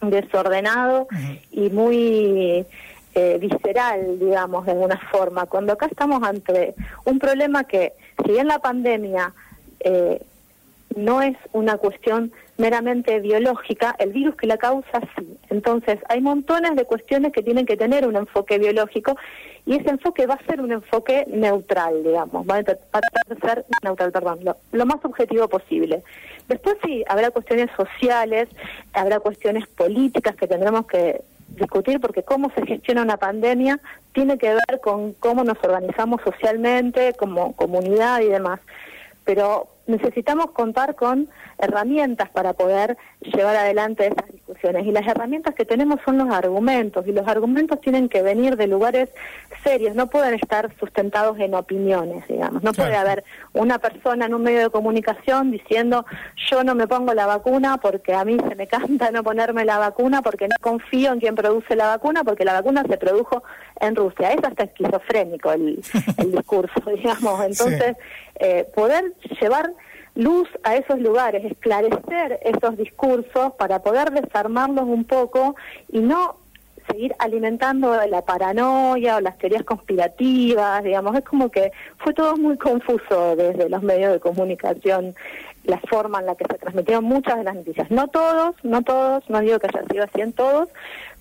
desordenado 0.00 1.06
y 1.50 1.68
muy 1.68 2.64
eh, 3.14 3.38
visceral, 3.38 4.18
digamos, 4.18 4.64
de 4.64 4.72
alguna 4.72 4.98
forma. 5.12 5.44
Cuando 5.44 5.74
acá 5.74 5.84
estamos 5.84 6.22
ante 6.22 6.74
un 7.04 7.18
problema 7.18 7.64
que, 7.64 7.92
si 8.24 8.32
bien 8.32 8.48
la 8.48 8.58
pandemia 8.58 9.34
eh, 9.80 10.22
no 10.96 11.20
es 11.20 11.36
una 11.52 11.76
cuestión 11.76 12.32
meramente 12.56 13.20
biológica, 13.20 13.94
el 13.98 14.12
virus 14.12 14.36
que 14.36 14.46
la 14.46 14.58
causa 14.58 15.00
sí. 15.16 15.38
Entonces, 15.50 15.98
hay 16.08 16.20
montones 16.20 16.76
de 16.76 16.84
cuestiones 16.84 17.32
que 17.32 17.42
tienen 17.42 17.66
que 17.66 17.76
tener 17.76 18.06
un 18.06 18.16
enfoque 18.16 18.58
biológico 18.58 19.16
y 19.66 19.76
ese 19.76 19.90
enfoque 19.90 20.26
va 20.26 20.34
a 20.34 20.46
ser 20.46 20.60
un 20.60 20.72
enfoque 20.72 21.24
neutral, 21.28 22.02
digamos, 22.04 22.46
va 22.46 22.56
a 22.56 22.62
tratar 22.62 23.02
de 23.28 23.36
ser 23.36 23.64
neutral, 23.82 24.12
perdón, 24.12 24.40
lo, 24.72 24.86
más 24.86 25.04
objetivo 25.04 25.48
posible. 25.48 26.02
Después 26.48 26.76
sí, 26.84 27.02
habrá 27.08 27.30
cuestiones 27.30 27.70
sociales, 27.76 28.48
habrá 28.92 29.20
cuestiones 29.20 29.66
políticas 29.68 30.36
que 30.36 30.46
tendremos 30.46 30.86
que 30.86 31.22
discutir 31.48 32.00
porque 32.00 32.22
cómo 32.22 32.50
se 32.54 32.66
gestiona 32.66 33.02
una 33.02 33.16
pandemia 33.16 33.78
tiene 34.12 34.38
que 34.38 34.48
ver 34.48 34.80
con 34.82 35.12
cómo 35.14 35.44
nos 35.44 35.56
organizamos 35.62 36.20
socialmente, 36.22 37.14
como 37.14 37.54
comunidad 37.54 38.20
y 38.20 38.28
demás. 38.28 38.60
Pero 39.24 39.68
necesitamos 39.86 40.50
contar 40.52 40.94
con 40.94 41.28
herramientas 41.58 42.30
para 42.30 42.52
poder 42.52 42.96
llevar 43.20 43.56
adelante 43.56 44.06
esas 44.06 44.30
discusiones. 44.30 44.86
Y 44.86 44.92
las 44.92 45.06
herramientas 45.06 45.54
que 45.54 45.64
tenemos 45.64 46.00
son 46.04 46.18
los 46.18 46.30
argumentos, 46.30 47.06
y 47.06 47.12
los 47.12 47.26
argumentos 47.26 47.80
tienen 47.80 48.08
que 48.08 48.22
venir 48.22 48.56
de 48.56 48.66
lugares 48.66 49.10
serios, 49.62 49.94
no 49.94 50.08
pueden 50.08 50.34
estar 50.34 50.74
sustentados 50.78 51.38
en 51.38 51.54
opiniones, 51.54 52.26
digamos. 52.28 52.62
No 52.62 52.72
puede 52.72 52.96
haber 52.96 53.24
una 53.52 53.78
persona 53.78 54.26
en 54.26 54.34
un 54.34 54.42
medio 54.42 54.60
de 54.60 54.70
comunicación 54.70 55.50
diciendo 55.50 56.04
yo 56.50 56.64
no 56.64 56.74
me 56.74 56.86
pongo 56.86 57.14
la 57.14 57.26
vacuna 57.26 57.78
porque 57.78 58.14
a 58.14 58.24
mí 58.24 58.36
se 58.48 58.54
me 58.54 58.66
canta 58.66 59.10
no 59.10 59.22
ponerme 59.22 59.64
la 59.64 59.78
vacuna, 59.78 60.22
porque 60.22 60.48
no 60.48 60.54
confío 60.60 61.12
en 61.12 61.20
quien 61.20 61.34
produce 61.34 61.76
la 61.76 61.86
vacuna, 61.86 62.24
porque 62.24 62.44
la 62.44 62.54
vacuna 62.54 62.84
se 62.88 62.96
produjo 62.96 63.42
en 63.80 63.96
Rusia. 63.96 64.32
Es 64.32 64.44
hasta 64.44 64.64
esquizofrénico 64.64 65.52
el, 65.52 65.80
discurso, 66.30 66.80
digamos. 66.94 67.40
Entonces, 67.44 67.96
eh, 68.36 68.66
poder 68.74 69.14
llevar 69.40 69.72
luz 70.14 70.48
a 70.62 70.76
esos 70.76 71.00
lugares, 71.00 71.44
esclarecer 71.44 72.38
esos 72.42 72.76
discursos 72.76 73.52
para 73.58 73.80
poder 73.80 74.10
desarmarlos 74.12 74.84
un 74.84 75.04
poco 75.04 75.56
y 75.90 76.00
no 76.00 76.36
seguir 76.88 77.14
alimentando 77.18 77.96
la 78.06 78.22
paranoia 78.22 79.16
o 79.16 79.20
las 79.20 79.38
teorías 79.38 79.64
conspirativas, 79.64 80.84
digamos, 80.84 81.16
es 81.16 81.24
como 81.24 81.48
que 81.48 81.72
fue 81.98 82.12
todo 82.12 82.36
muy 82.36 82.56
confuso 82.58 83.36
desde 83.36 83.68
los 83.68 83.82
medios 83.82 84.12
de 84.12 84.20
comunicación, 84.20 85.14
la 85.64 85.78
forma 85.78 86.20
en 86.20 86.26
la 86.26 86.34
que 86.34 86.44
se 86.44 86.58
transmitieron 86.58 87.04
muchas 87.04 87.38
de 87.38 87.44
las 87.44 87.54
noticias. 87.54 87.90
No 87.90 88.08
todos, 88.08 88.54
no 88.62 88.82
todos, 88.82 89.28
no 89.30 89.40
digo 89.40 89.58
que 89.58 89.68
haya 89.68 89.86
sido 89.88 90.04
así 90.04 90.20
en 90.20 90.32
todos, 90.32 90.68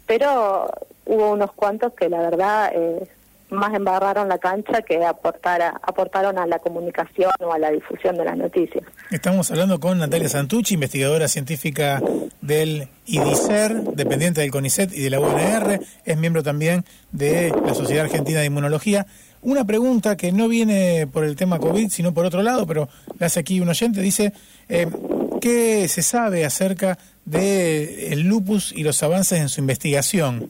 pero 0.05 0.69
hubo 1.05 1.31
unos 1.31 1.51
cuantos 1.53 1.93
que 1.93 2.09
la 2.09 2.19
verdad 2.19 2.71
eh, 2.73 3.07
más 3.53 3.73
embarraron 3.73 4.27
la 4.27 4.37
cancha 4.37 4.81
que 4.81 5.03
aportara, 5.05 5.79
aportaron 5.83 6.37
a 6.37 6.45
la 6.45 6.59
comunicación 6.59 7.31
o 7.39 7.53
a 7.53 7.59
la 7.59 7.71
difusión 7.71 8.15
de 8.15 8.25
las 8.25 8.37
noticias. 8.37 8.83
Estamos 9.11 9.49
hablando 9.51 9.79
con 9.79 9.99
Natalia 9.99 10.29
Santucci, 10.29 10.73
investigadora 10.73 11.27
científica 11.27 12.01
del 12.41 12.89
IDICER, 13.05 13.81
dependiente 13.95 14.41
del 14.41 14.51
CONICET 14.51 14.93
y 14.93 15.01
de 15.01 15.09
la 15.09 15.19
UNR, 15.19 15.79
es 16.05 16.17
miembro 16.17 16.43
también 16.43 16.85
de 17.11 17.53
la 17.65 17.73
Sociedad 17.73 18.05
Argentina 18.05 18.39
de 18.39 18.45
Inmunología. 18.45 19.05
Una 19.41 19.65
pregunta 19.65 20.15
que 20.15 20.31
no 20.31 20.47
viene 20.47 21.07
por 21.11 21.25
el 21.25 21.35
tema 21.35 21.59
COVID, 21.59 21.89
sino 21.89 22.13
por 22.13 22.25
otro 22.25 22.41
lado, 22.41 22.65
pero 22.65 22.87
la 23.19 23.27
hace 23.27 23.41
aquí 23.41 23.59
un 23.59 23.69
oyente, 23.69 24.01
dice, 24.01 24.33
eh, 24.69 24.87
¿qué 25.41 25.87
se 25.89 26.01
sabe 26.01 26.45
acerca 26.45 26.97
del 27.25 28.21
lupus 28.21 28.71
y 28.71 28.83
los 28.83 29.03
avances 29.03 29.39
en 29.39 29.49
su 29.49 29.59
investigación? 29.59 30.49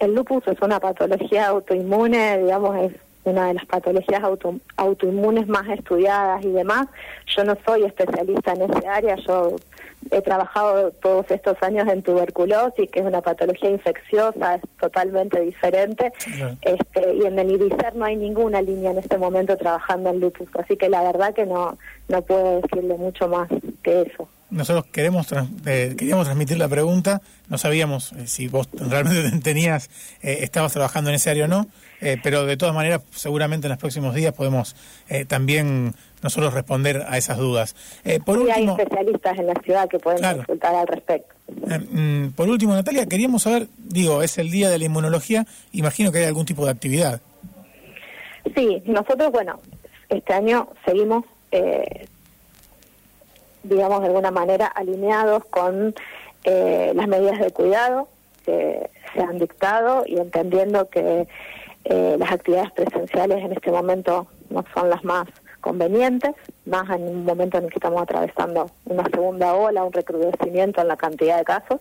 El 0.00 0.14
lupus 0.14 0.46
es 0.46 0.60
una 0.62 0.78
patología 0.78 1.48
autoinmune, 1.48 2.38
digamos, 2.38 2.76
es 2.76 2.92
una 3.24 3.48
de 3.48 3.54
las 3.54 3.66
patologías 3.66 4.22
auto, 4.22 4.54
autoinmunes 4.76 5.48
más 5.48 5.68
estudiadas 5.68 6.44
y 6.44 6.50
demás. 6.50 6.86
Yo 7.36 7.44
no 7.44 7.56
soy 7.66 7.84
especialista 7.84 8.52
en 8.52 8.62
ese 8.62 8.86
área, 8.86 9.16
yo 9.16 9.56
he 10.10 10.22
trabajado 10.22 10.90
todos 10.92 11.30
estos 11.30 11.56
años 11.62 11.88
en 11.88 12.02
tuberculosis, 12.02 12.90
que 12.90 13.00
es 13.00 13.06
una 13.06 13.20
patología 13.20 13.70
infecciosa, 13.70 14.56
es 14.56 14.62
totalmente 14.80 15.40
diferente. 15.40 16.12
Este, 16.62 17.14
y 17.14 17.26
en 17.26 17.38
el 17.38 17.50
IBICER 17.50 17.94
no 17.96 18.04
hay 18.04 18.16
ninguna 18.16 18.62
línea 18.62 18.92
en 18.92 18.98
este 18.98 19.18
momento 19.18 19.56
trabajando 19.56 20.10
en 20.10 20.20
lupus, 20.20 20.48
así 20.54 20.76
que 20.76 20.88
la 20.88 21.02
verdad 21.02 21.34
que 21.34 21.44
no, 21.44 21.76
no 22.08 22.22
puedo 22.22 22.60
decirle 22.60 22.94
mucho 22.96 23.28
más 23.28 23.48
que 23.82 24.02
eso 24.02 24.28
nosotros 24.50 24.86
queremos 24.86 25.28
eh, 25.66 25.94
queríamos 25.96 26.24
transmitir 26.24 26.58
la 26.58 26.68
pregunta, 26.68 27.20
no 27.48 27.58
sabíamos 27.58 28.12
eh, 28.12 28.26
si 28.26 28.48
vos 28.48 28.68
realmente 28.72 29.38
tenías, 29.40 29.90
eh, 30.22 30.38
estabas 30.42 30.72
trabajando 30.72 31.10
en 31.10 31.16
ese 31.16 31.30
área 31.30 31.44
o 31.44 31.48
no, 31.48 31.66
pero 32.22 32.46
de 32.46 32.56
todas 32.56 32.76
maneras 32.76 33.02
seguramente 33.10 33.66
en 33.66 33.70
los 33.70 33.78
próximos 33.78 34.14
días 34.14 34.32
podemos 34.32 34.76
también 35.26 35.96
nosotros 36.22 36.54
responder 36.54 37.04
a 37.08 37.18
esas 37.18 37.38
dudas. 37.38 37.74
por 38.24 38.38
último, 38.38 38.76
hay 38.76 38.82
especialistas 38.84 39.36
en 39.36 39.46
la 39.48 39.54
ciudad 39.64 39.88
que 39.88 39.98
pueden 39.98 40.36
consultar 40.36 40.76
al 40.76 40.86
respecto. 40.86 41.34
Mm, 41.90 42.28
por 42.36 42.48
último, 42.48 42.74
Natalia, 42.74 43.06
queríamos 43.06 43.42
saber, 43.42 43.66
digo, 43.78 44.22
es 44.22 44.38
el 44.38 44.48
día 44.48 44.70
de 44.70 44.78
la 44.78 44.84
inmunología, 44.84 45.44
imagino 45.72 46.12
que 46.12 46.18
hay 46.18 46.26
algún 46.26 46.46
tipo 46.46 46.64
de 46.64 46.70
actividad. 46.70 47.20
Sí, 48.54 48.80
nosotros, 48.86 49.32
bueno, 49.32 49.58
este 50.08 50.32
año 50.34 50.68
seguimos 50.86 51.24
digamos, 53.62 54.00
de 54.00 54.08
alguna 54.08 54.30
manera 54.30 54.66
alineados 54.66 55.44
con 55.46 55.94
eh, 56.44 56.92
las 56.94 57.08
medidas 57.08 57.38
de 57.38 57.50
cuidado 57.50 58.08
que 58.44 58.90
se 59.14 59.20
han 59.20 59.38
dictado 59.38 60.04
y 60.06 60.18
entendiendo 60.18 60.88
que 60.88 61.26
eh, 61.84 62.16
las 62.18 62.32
actividades 62.32 62.72
presenciales 62.72 63.44
en 63.44 63.52
este 63.52 63.70
momento 63.70 64.26
no 64.50 64.64
son 64.74 64.90
las 64.90 65.04
más 65.04 65.26
convenientes, 65.60 66.34
más 66.66 66.88
en 66.90 67.02
un 67.02 67.24
momento 67.24 67.58
en 67.58 67.64
el 67.64 67.70
que 67.70 67.78
estamos 67.78 68.02
atravesando 68.02 68.70
una 68.84 69.04
segunda 69.04 69.54
ola, 69.54 69.84
un 69.84 69.92
recrudecimiento 69.92 70.80
en 70.80 70.88
la 70.88 70.96
cantidad 70.96 71.38
de 71.38 71.44
casos. 71.44 71.80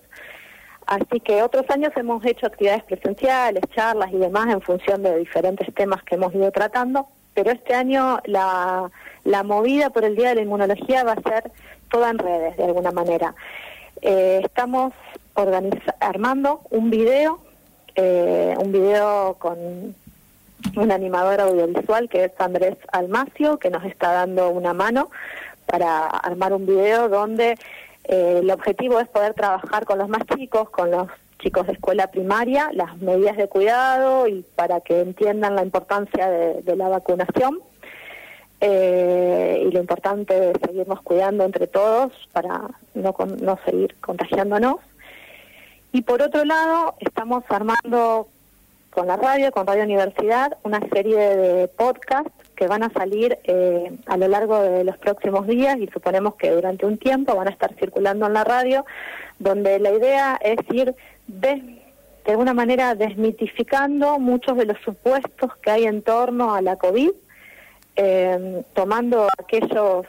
Así 0.85 1.19
que 1.19 1.43
otros 1.43 1.69
años 1.69 1.91
hemos 1.97 2.25
hecho 2.25 2.47
actividades 2.47 2.83
presenciales, 2.83 3.61
charlas 3.75 4.11
y 4.11 4.17
demás 4.17 4.47
en 4.47 4.61
función 4.61 5.03
de 5.03 5.17
diferentes 5.19 5.73
temas 5.75 6.01
que 6.03 6.15
hemos 6.15 6.33
ido 6.33 6.49
tratando, 6.51 7.07
pero 7.33 7.51
este 7.51 7.73
año 7.73 8.19
la, 8.25 8.89
la 9.27 9.43
movida 9.43 9.89
por 9.89 10.05
el 10.05 10.15
Día 10.15 10.29
de 10.29 10.35
la 10.35 10.41
Inmunología 10.41 11.03
va 11.03 11.11
a 11.11 11.21
ser 11.21 11.51
toda 11.91 12.09
en 12.09 12.17
redes 12.17 12.55
de 12.55 12.63
alguna 12.63 12.91
manera. 12.91 13.35
Eh, 14.01 14.39
estamos 14.43 14.93
armando 15.99 16.61
un 16.69 16.89
video, 16.89 17.39
eh, 17.95 18.55
un 18.57 18.71
video 18.71 19.35
con 19.37 19.57
un 20.77 20.91
animador 20.91 21.41
audiovisual 21.41 22.07
que 22.07 22.25
es 22.25 22.31
Andrés 22.39 22.77
Almacio, 22.93 23.57
que 23.59 23.69
nos 23.69 23.83
está 23.83 24.13
dando 24.13 24.49
una 24.49 24.73
mano 24.73 25.09
para 25.65 26.07
armar 26.07 26.53
un 26.53 26.65
video 26.65 27.09
donde 27.09 27.57
eh, 28.05 28.39
el 28.41 28.49
objetivo 28.49 29.01
es 29.01 29.09
poder 29.09 29.33
trabajar 29.33 29.83
con 29.85 29.97
los 29.97 30.07
más 30.07 30.21
chicos, 30.37 30.69
con 30.69 30.89
los 30.89 31.09
chicos 31.39 31.67
de 31.67 31.73
escuela 31.73 32.07
primaria, 32.07 32.69
las 32.71 32.97
medidas 32.97 33.35
de 33.35 33.49
cuidado 33.49 34.25
y 34.27 34.45
para 34.55 34.79
que 34.79 35.01
entiendan 35.01 35.55
la 35.55 35.63
importancia 35.63 36.29
de 36.29 36.75
la 36.77 36.87
vacunación 36.87 37.59
eh, 38.59 39.63
y 39.67 39.71
lo 39.71 39.79
importante 39.79 40.51
es 40.51 40.57
seguirnos 40.65 41.01
cuidando 41.01 41.43
entre 41.43 41.67
todos 41.67 42.11
para 42.33 42.61
no, 42.95 43.15
no 43.41 43.59
seguir 43.65 43.95
contagiándonos. 44.01 44.77
Y 45.91 46.01
por 46.01 46.21
otro 46.21 46.43
lado, 46.43 46.95
estamos 46.99 47.43
armando 47.49 48.27
con 48.89 49.07
la 49.07 49.15
radio, 49.15 49.51
con 49.51 49.67
Radio 49.67 49.83
Universidad, 49.83 50.57
una 50.63 50.79
serie 50.89 51.17
de 51.17 51.67
podcasts 51.67 52.31
que 52.55 52.67
van 52.67 52.81
a 52.81 52.89
salir 52.89 53.37
eh, 53.43 53.95
a 54.07 54.17
lo 54.17 54.27
largo 54.27 54.59
de 54.59 54.83
los 54.83 54.97
próximos 54.97 55.45
días 55.45 55.77
y 55.77 55.87
suponemos 55.87 56.35
que 56.35 56.49
durante 56.49 56.87
un 56.87 56.97
tiempo 56.97 57.35
van 57.35 57.47
a 57.47 57.51
estar 57.51 57.75
circulando 57.75 58.25
en 58.25 58.33
la 58.33 58.43
radio, 58.43 58.85
donde 59.37 59.77
la 59.77 59.91
idea 59.91 60.39
es 60.41 60.57
ir 60.71 60.95
de, 61.27 61.79
de 62.25 62.31
alguna 62.31 62.55
manera 62.55 62.95
desmitificando 62.95 64.17
muchos 64.17 64.57
de 64.57 64.65
los 64.65 64.79
supuestos 64.79 65.55
que 65.57 65.69
hay 65.69 65.83
en 65.83 66.01
torno 66.01 66.55
a 66.55 66.61
la 66.61 66.77
COVID 66.77 67.11
eh, 67.97 68.63
tomando 68.73 69.27
aquellos, 69.37 70.05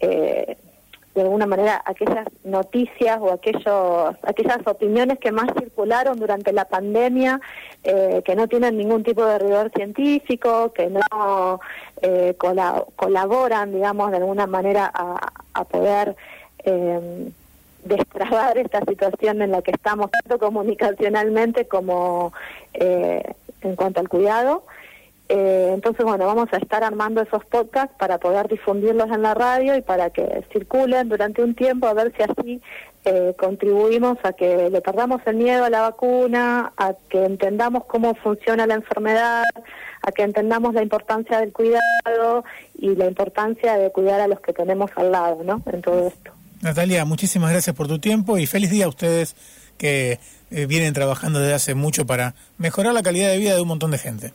eh, 0.00 0.56
de 1.14 1.22
alguna 1.22 1.46
manera, 1.46 1.82
aquellas 1.84 2.26
noticias 2.44 3.18
o 3.20 3.32
aquellos, 3.32 4.16
aquellas 4.22 4.66
opiniones 4.66 5.18
que 5.18 5.30
más 5.30 5.48
circularon 5.58 6.18
durante 6.18 6.52
la 6.52 6.64
pandemia, 6.64 7.40
eh, 7.84 8.22
que 8.24 8.34
no 8.34 8.48
tienen 8.48 8.78
ningún 8.78 9.04
tipo 9.04 9.24
de 9.24 9.38
rigor 9.38 9.70
científico, 9.74 10.72
que 10.72 10.88
no 10.88 11.60
eh, 12.02 12.34
colaboran, 12.96 13.72
digamos, 13.72 14.10
de 14.10 14.16
alguna 14.16 14.46
manera 14.46 14.90
a, 14.92 15.32
a 15.52 15.64
poder 15.64 16.16
eh, 16.64 17.30
destrabar 17.84 18.58
esta 18.58 18.80
situación 18.84 19.42
en 19.42 19.52
la 19.52 19.62
que 19.62 19.72
estamos, 19.72 20.10
tanto 20.10 20.38
comunicacionalmente 20.38 21.66
como 21.66 22.32
eh, 22.74 23.22
en 23.62 23.76
cuanto 23.76 24.00
al 24.00 24.08
cuidado. 24.08 24.64
Eh, 25.32 25.70
entonces, 25.72 26.04
bueno, 26.04 26.26
vamos 26.26 26.48
a 26.50 26.56
estar 26.56 26.82
armando 26.82 27.22
esos 27.22 27.44
podcasts 27.44 27.94
para 27.96 28.18
poder 28.18 28.48
difundirlos 28.48 29.08
en 29.12 29.22
la 29.22 29.32
radio 29.32 29.76
y 29.76 29.80
para 29.80 30.10
que 30.10 30.44
circulen 30.52 31.08
durante 31.08 31.40
un 31.44 31.54
tiempo, 31.54 31.86
a 31.86 31.94
ver 31.94 32.12
si 32.16 32.24
así 32.24 32.60
eh, 33.04 33.32
contribuimos 33.38 34.18
a 34.24 34.32
que 34.32 34.68
le 34.70 34.80
perdamos 34.80 35.20
el 35.26 35.36
miedo 35.36 35.64
a 35.64 35.70
la 35.70 35.82
vacuna, 35.82 36.72
a 36.76 36.94
que 37.08 37.24
entendamos 37.24 37.84
cómo 37.84 38.16
funciona 38.16 38.66
la 38.66 38.74
enfermedad, 38.74 39.44
a 40.02 40.10
que 40.10 40.24
entendamos 40.24 40.74
la 40.74 40.82
importancia 40.82 41.38
del 41.38 41.52
cuidado 41.52 42.42
y 42.76 42.96
la 42.96 43.06
importancia 43.06 43.76
de 43.76 43.92
cuidar 43.92 44.20
a 44.20 44.26
los 44.26 44.40
que 44.40 44.52
tenemos 44.52 44.90
al 44.96 45.12
lado, 45.12 45.44
¿no? 45.44 45.62
En 45.72 45.80
todo 45.80 46.08
esto. 46.08 46.32
Natalia, 46.60 47.04
muchísimas 47.04 47.52
gracias 47.52 47.76
por 47.76 47.86
tu 47.86 48.00
tiempo 48.00 48.36
y 48.36 48.46
feliz 48.46 48.70
día 48.70 48.86
a 48.86 48.88
ustedes 48.88 49.36
que 49.78 50.18
eh, 50.50 50.66
vienen 50.66 50.92
trabajando 50.92 51.38
desde 51.38 51.54
hace 51.54 51.74
mucho 51.76 52.04
para 52.04 52.34
mejorar 52.58 52.94
la 52.94 53.04
calidad 53.04 53.28
de 53.28 53.38
vida 53.38 53.54
de 53.54 53.60
un 53.60 53.68
montón 53.68 53.92
de 53.92 53.98
gente. 53.98 54.32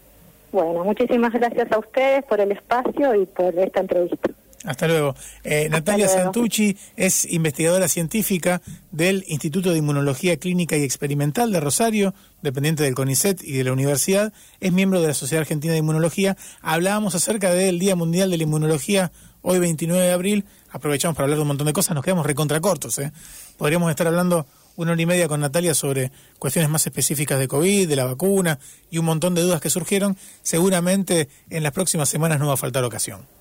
Bueno, 0.52 0.84
muchísimas 0.84 1.34
gracias 1.34 1.72
a 1.72 1.80
ustedes 1.80 2.24
por 2.26 2.40
el 2.40 2.52
espacio 2.52 3.16
y 3.16 3.26
por 3.26 3.58
esta 3.58 3.82
entrevista. 3.82 4.30
Hasta 4.66 4.88
luego. 4.88 5.16
Eh, 5.44 5.70
Natalia 5.70 6.08
Santucci 6.08 6.76
es 6.96 7.32
investigadora 7.32 7.88
científica 7.88 8.62
del 8.92 9.24
Instituto 9.28 9.72
de 9.72 9.78
Inmunología 9.78 10.38
Clínica 10.38 10.76
y 10.76 10.84
Experimental 10.84 11.52
de 11.52 11.60
Rosario, 11.60 12.16
dependiente 12.42 12.84
del 12.84 12.96
CONICET 12.96 13.44
y 13.44 13.54
de 13.54 13.64
la 13.64 13.74
universidad. 13.74 14.34
Es 14.60 14.74
miembro 14.74 15.02
de 15.02 15.08
la 15.08 15.14
Sociedad 15.14 15.42
Argentina 15.42 15.74
de 15.74 15.80
Inmunología. 15.80 16.36
Hablábamos 16.62 17.14
acerca 17.14 17.52
del 17.52 17.78
Día 17.78 17.96
Mundial 17.96 18.32
de 18.32 18.38
la 18.38 18.44
Inmunología 18.44 19.12
hoy 19.44 19.60
29 19.60 20.02
de 20.02 20.12
abril. 20.12 20.46
Aprovechamos 20.72 21.16
para 21.16 21.26
hablar 21.26 21.38
de 21.38 21.44
un 21.44 21.50
montón 21.50 21.68
de 21.68 21.74
cosas. 21.74 21.94
Nos 21.94 22.04
quedamos 22.04 22.26
recontracortos. 22.26 22.98
¿eh? 22.98 23.12
Podríamos 23.58 23.92
estar 23.92 24.08
hablando 24.08 24.48
una 24.76 24.92
hora 24.92 25.02
y 25.02 25.06
media 25.06 25.28
con 25.28 25.40
Natalia 25.40 25.74
sobre 25.74 26.12
cuestiones 26.40 26.70
más 26.70 26.86
específicas 26.86 27.40
de 27.40 27.48
COVID, 27.48 27.88
de 27.88 27.96
la 27.96 28.06
vacuna 28.06 28.60
y 28.90 28.98
un 28.98 29.06
montón 29.06 29.36
de 29.36 29.42
dudas 29.42 29.62
que 29.62 29.70
surgieron. 29.70 30.18
Seguramente 30.42 31.30
en 31.50 31.64
las 31.64 31.72
próximas 31.72 32.10
semanas 32.10 32.40
no 32.40 32.48
va 32.48 32.54
a 32.54 32.58
faltar 32.58 32.84
ocasión. 32.84 33.35